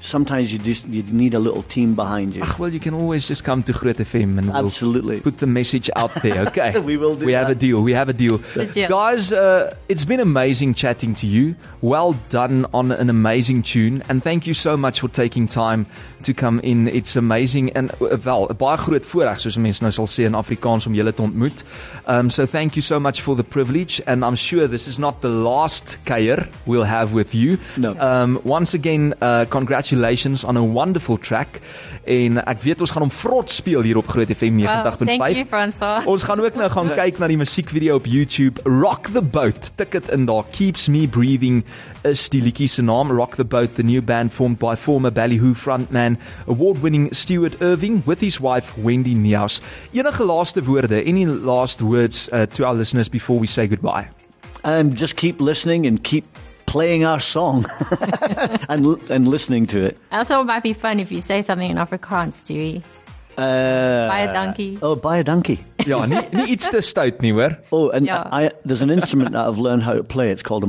sometimes 0.00 0.52
you 0.52 0.58
just 0.58 0.86
you 0.88 1.02
need 1.02 1.34
a 1.34 1.38
little 1.38 1.62
team 1.62 1.94
behind 1.94 2.34
you. 2.34 2.42
Ach, 2.42 2.58
well, 2.58 2.72
you 2.72 2.80
can 2.80 2.94
always 2.94 3.26
just 3.26 3.44
come 3.44 3.62
to 3.64 3.72
Groot 3.72 3.98
FM 3.98 4.38
and 4.38 4.46
we'll 4.48 4.56
Absolutely. 4.66 5.20
put 5.20 5.38
the 5.38 5.46
message 5.46 5.90
out 5.96 6.10
there. 6.22 6.40
Okay, 6.50 6.78
We 6.80 6.96
will 6.96 7.16
do 7.16 7.26
We 7.26 7.32
have 7.34 7.50
a 7.50 7.54
deal. 7.54 7.82
We 7.82 7.92
have 7.92 8.08
a 8.08 8.12
deal, 8.14 8.38
deal. 8.72 8.88
guys. 8.88 9.32
Uh, 9.32 9.74
it's 9.88 10.04
been 10.06 10.20
amazing 10.20 10.74
chatting 10.74 11.14
to 11.16 11.26
you. 11.26 11.54
Well 11.82 12.14
done 12.30 12.66
on 12.72 12.92
an 12.92 13.10
amazing 13.10 13.62
tune, 13.62 14.02
and 14.08 14.22
thank 14.22 14.46
you 14.46 14.54
so 14.54 14.76
much 14.76 15.00
for 15.00 15.08
taking 15.08 15.46
time 15.48 15.86
to 16.22 16.32
come 16.34 16.60
in. 16.60 16.88
It's 16.88 17.16
amazing 17.16 17.72
and 17.76 17.90
uh, 18.00 18.16
wel 18.24 18.46
'n 18.50 18.56
baie 18.56 18.76
groot 18.76 19.04
voorreg 19.06 19.38
soos 19.40 19.56
mense 19.56 19.82
nou 19.82 19.92
sal 19.92 20.06
sê 20.06 20.24
in 20.24 20.34
Afrikaans 20.34 20.86
om 20.86 20.94
julle 20.94 21.12
te 21.12 21.22
ontmoet. 21.22 21.64
Um, 22.06 22.30
so 22.30 22.46
thank 22.46 22.74
you 22.74 22.82
so 22.82 22.98
much 23.00 23.20
for 23.22 23.36
the 23.36 23.44
privilege, 23.44 24.00
and 24.06 24.24
I'm 24.24 24.36
sure 24.36 24.66
this 24.68 24.86
is 24.88 24.98
not 24.98 25.20
the 25.20 25.28
last 25.28 25.98
kuier 26.04 26.48
we'll 26.66 26.84
have 26.86 27.12
with 27.12 27.34
you. 27.34 27.58
No. 27.76 27.94
Um, 28.00 28.40
once 28.44 28.74
again, 28.74 29.14
uh, 29.20 29.44
congratulations 29.48 29.89
congratulations 29.90 30.44
on 30.44 30.56
a 30.56 30.62
wonderful 30.62 31.18
track. 31.18 31.60
En 32.06 32.38
ek 32.46 32.62
weet 32.64 32.80
ons 32.80 32.90
gaan 32.94 33.02
hom 33.04 33.10
vrot 33.12 33.50
speel 33.50 33.82
hier 33.84 33.98
op 34.00 34.08
Groot 34.08 34.30
FM 34.32 34.56
Well, 34.62 34.84
90.5. 34.84 35.06
thank 35.06 35.36
you, 35.36 35.44
Francois. 35.46 36.06
Ons 36.08 36.22
gaan 36.22 36.40
ook 36.40 36.54
nou 36.56 36.70
gaan 36.70 36.90
kyk 36.96 37.18
na 37.20 37.28
die 37.28 37.36
musiekvideo 37.36 37.98
op 38.00 38.06
YouTube. 38.08 38.60
Rock 38.64 39.10
the 39.12 39.22
Boat. 39.22 39.70
Tik 39.76 39.92
dit 39.98 40.08
in 40.14 40.24
daar. 40.26 40.44
Keeps 40.54 40.88
me 40.88 41.06
breathing 41.08 41.64
is 42.08 42.28
die 42.32 42.40
liedjie 42.42 42.68
se 42.68 42.82
naam. 42.82 43.10
Rock 43.12 43.34
the 43.36 43.44
Boat, 43.44 43.74
the 43.76 43.82
new 43.84 44.00
band 44.02 44.32
formed 44.32 44.58
by 44.58 44.74
former 44.76 45.10
Ballyhoo 45.12 45.54
frontman, 45.54 46.16
award-winning 46.48 47.10
Stuart 47.14 47.60
Irving 47.60 48.02
with 48.06 48.20
his 48.20 48.40
wife 48.40 48.72
Wendy 48.80 49.14
Neus. 49.14 49.60
Enige 49.92 50.24
laaste 50.24 50.64
woorde? 50.64 51.02
Any 51.04 51.26
last 51.26 51.80
words 51.82 52.28
uh, 52.32 52.46
to 52.54 52.64
our 52.66 52.74
listeners 52.76 53.08
before 53.08 53.38
we 53.40 53.46
say 53.46 53.66
goodbye? 53.68 54.08
Um, 54.64 54.94
just 54.94 55.16
keep 55.16 55.40
listening 55.40 55.86
and 55.86 56.02
keep 56.02 56.24
playing 56.70 57.04
our 57.04 57.20
song 57.20 57.64
and 58.68 58.86
and 59.10 59.26
listening 59.28 59.66
to 59.66 59.78
it. 59.84 59.96
I 60.10 60.24
thought 60.24 60.42
it 60.42 60.46
might 60.46 60.62
be 60.62 60.72
fun 60.72 61.00
if 61.00 61.10
you 61.12 61.20
say 61.20 61.42
something 61.42 61.70
in 61.70 61.76
Afrikaans, 61.76 62.34
Stewie. 62.42 62.82
Uh, 63.38 64.08
Buy 64.08 64.20
a 64.20 64.32
donkey. 64.34 64.78
Oh, 64.82 64.96
buy 64.96 65.18
a 65.18 65.24
donkey. 65.24 65.58
Ja, 65.86 66.04
nie 66.06 66.22
nie 66.32 66.46
iets 66.54 66.68
te 66.70 66.80
stout 66.82 67.22
nie, 67.22 67.32
hoor. 67.32 67.56
Oh, 67.72 67.88
and 67.90 68.06
Yeah. 68.06 68.28
I, 68.30 68.50
there's 68.64 68.82
an 68.82 68.90
instrument 68.90 69.32
that 69.32 69.46
I've 69.48 69.58
learned 69.58 69.82
how 69.82 69.94
to 69.94 70.04
play. 70.04 70.30
It's 70.30 70.42
called 70.42 70.62
a 70.64 70.66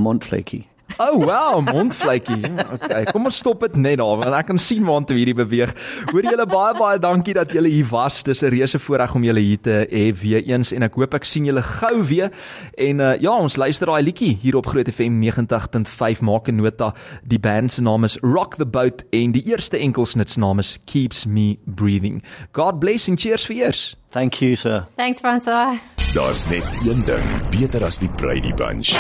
montflaky. 0.98 1.12
Oh 1.12 1.26
wow, 1.26 1.62
mondvletjie. 1.66 2.52
Okay, 2.74 3.04
kom 3.12 3.26
ons 3.26 3.38
stop 3.38 3.62
dit 3.66 3.76
net 3.76 3.98
daar 4.02 4.18
want 4.22 4.36
ek 4.36 4.50
kan 4.52 4.60
sien 4.62 4.86
waartoe 4.88 5.18
hierdie 5.18 5.36
beweeg. 5.38 5.74
Hoor 6.12 6.28
julle 6.28 6.46
baie 6.50 6.76
baie 6.78 7.00
dankie 7.02 7.36
dat 7.38 7.54
julle 7.56 7.72
hier 7.72 7.88
was. 7.92 8.24
Dis 8.24 8.44
'n 8.44 8.52
reuse 8.54 8.80
voorreg 8.80 9.16
om 9.16 9.24
julle 9.24 9.40
hier 9.40 9.62
te 9.62 9.88
hê 9.92 10.12
weer 10.14 10.44
eens 10.44 10.72
en 10.72 10.84
ek 10.84 10.96
hoop 10.96 11.14
ek 11.14 11.26
sien 11.26 11.46
julle 11.46 11.62
gou 11.62 12.04
weer. 12.04 12.32
En 12.78 13.00
uh, 13.00 13.18
ja, 13.20 13.32
ons 13.32 13.56
luister 13.56 13.88
daai 13.88 14.04
liedjie 14.04 14.38
hier 14.42 14.56
op 14.56 14.68
Groot 14.68 14.90
FM 14.90 15.22
90.5 15.22 16.22
maak 16.22 16.48
'n 16.48 16.56
nota. 16.56 16.94
Die 17.24 17.40
band 17.40 17.72
se 17.72 17.82
naam 17.82 18.04
is 18.04 18.18
Rock 18.22 18.56
the 18.56 18.66
Boat 18.66 19.04
en 19.12 19.32
die 19.32 19.44
eerste 19.44 19.78
enkelsnit 19.78 20.30
se 20.30 20.40
naam 20.40 20.60
is 20.60 20.80
Keeps 20.86 21.26
Me 21.26 21.58
Breathing. 21.66 22.24
God 22.54 22.80
bless 22.80 23.10
and 23.10 23.20
cheers 23.20 23.46
vir 23.46 23.56
eers. 23.56 23.96
Thank 24.12 24.42
you, 24.42 24.56
sir. 24.56 24.88
Thanks, 24.98 25.22
Francois. 25.22 25.80
Daar's 26.14 26.48
net 26.48 26.64
een 26.86 27.04
ding 27.06 27.24
beter 27.50 27.86
as 27.86 27.98
die 27.98 28.10
Brady 28.10 28.54
Bunch. 28.54 28.92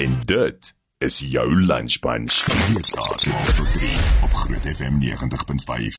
En 0.00 0.20
dit 0.24 0.74
is 0.98 1.18
jou 1.18 1.62
lunch 1.62 1.98
bunch. 1.98 2.44
Wees 2.46 2.90
daar 2.90 3.54
tot 3.54 3.72
3 3.72 3.90
op 4.22 4.32
Groot 4.32 4.76
FM 4.76 4.96
90.5. 5.00 5.98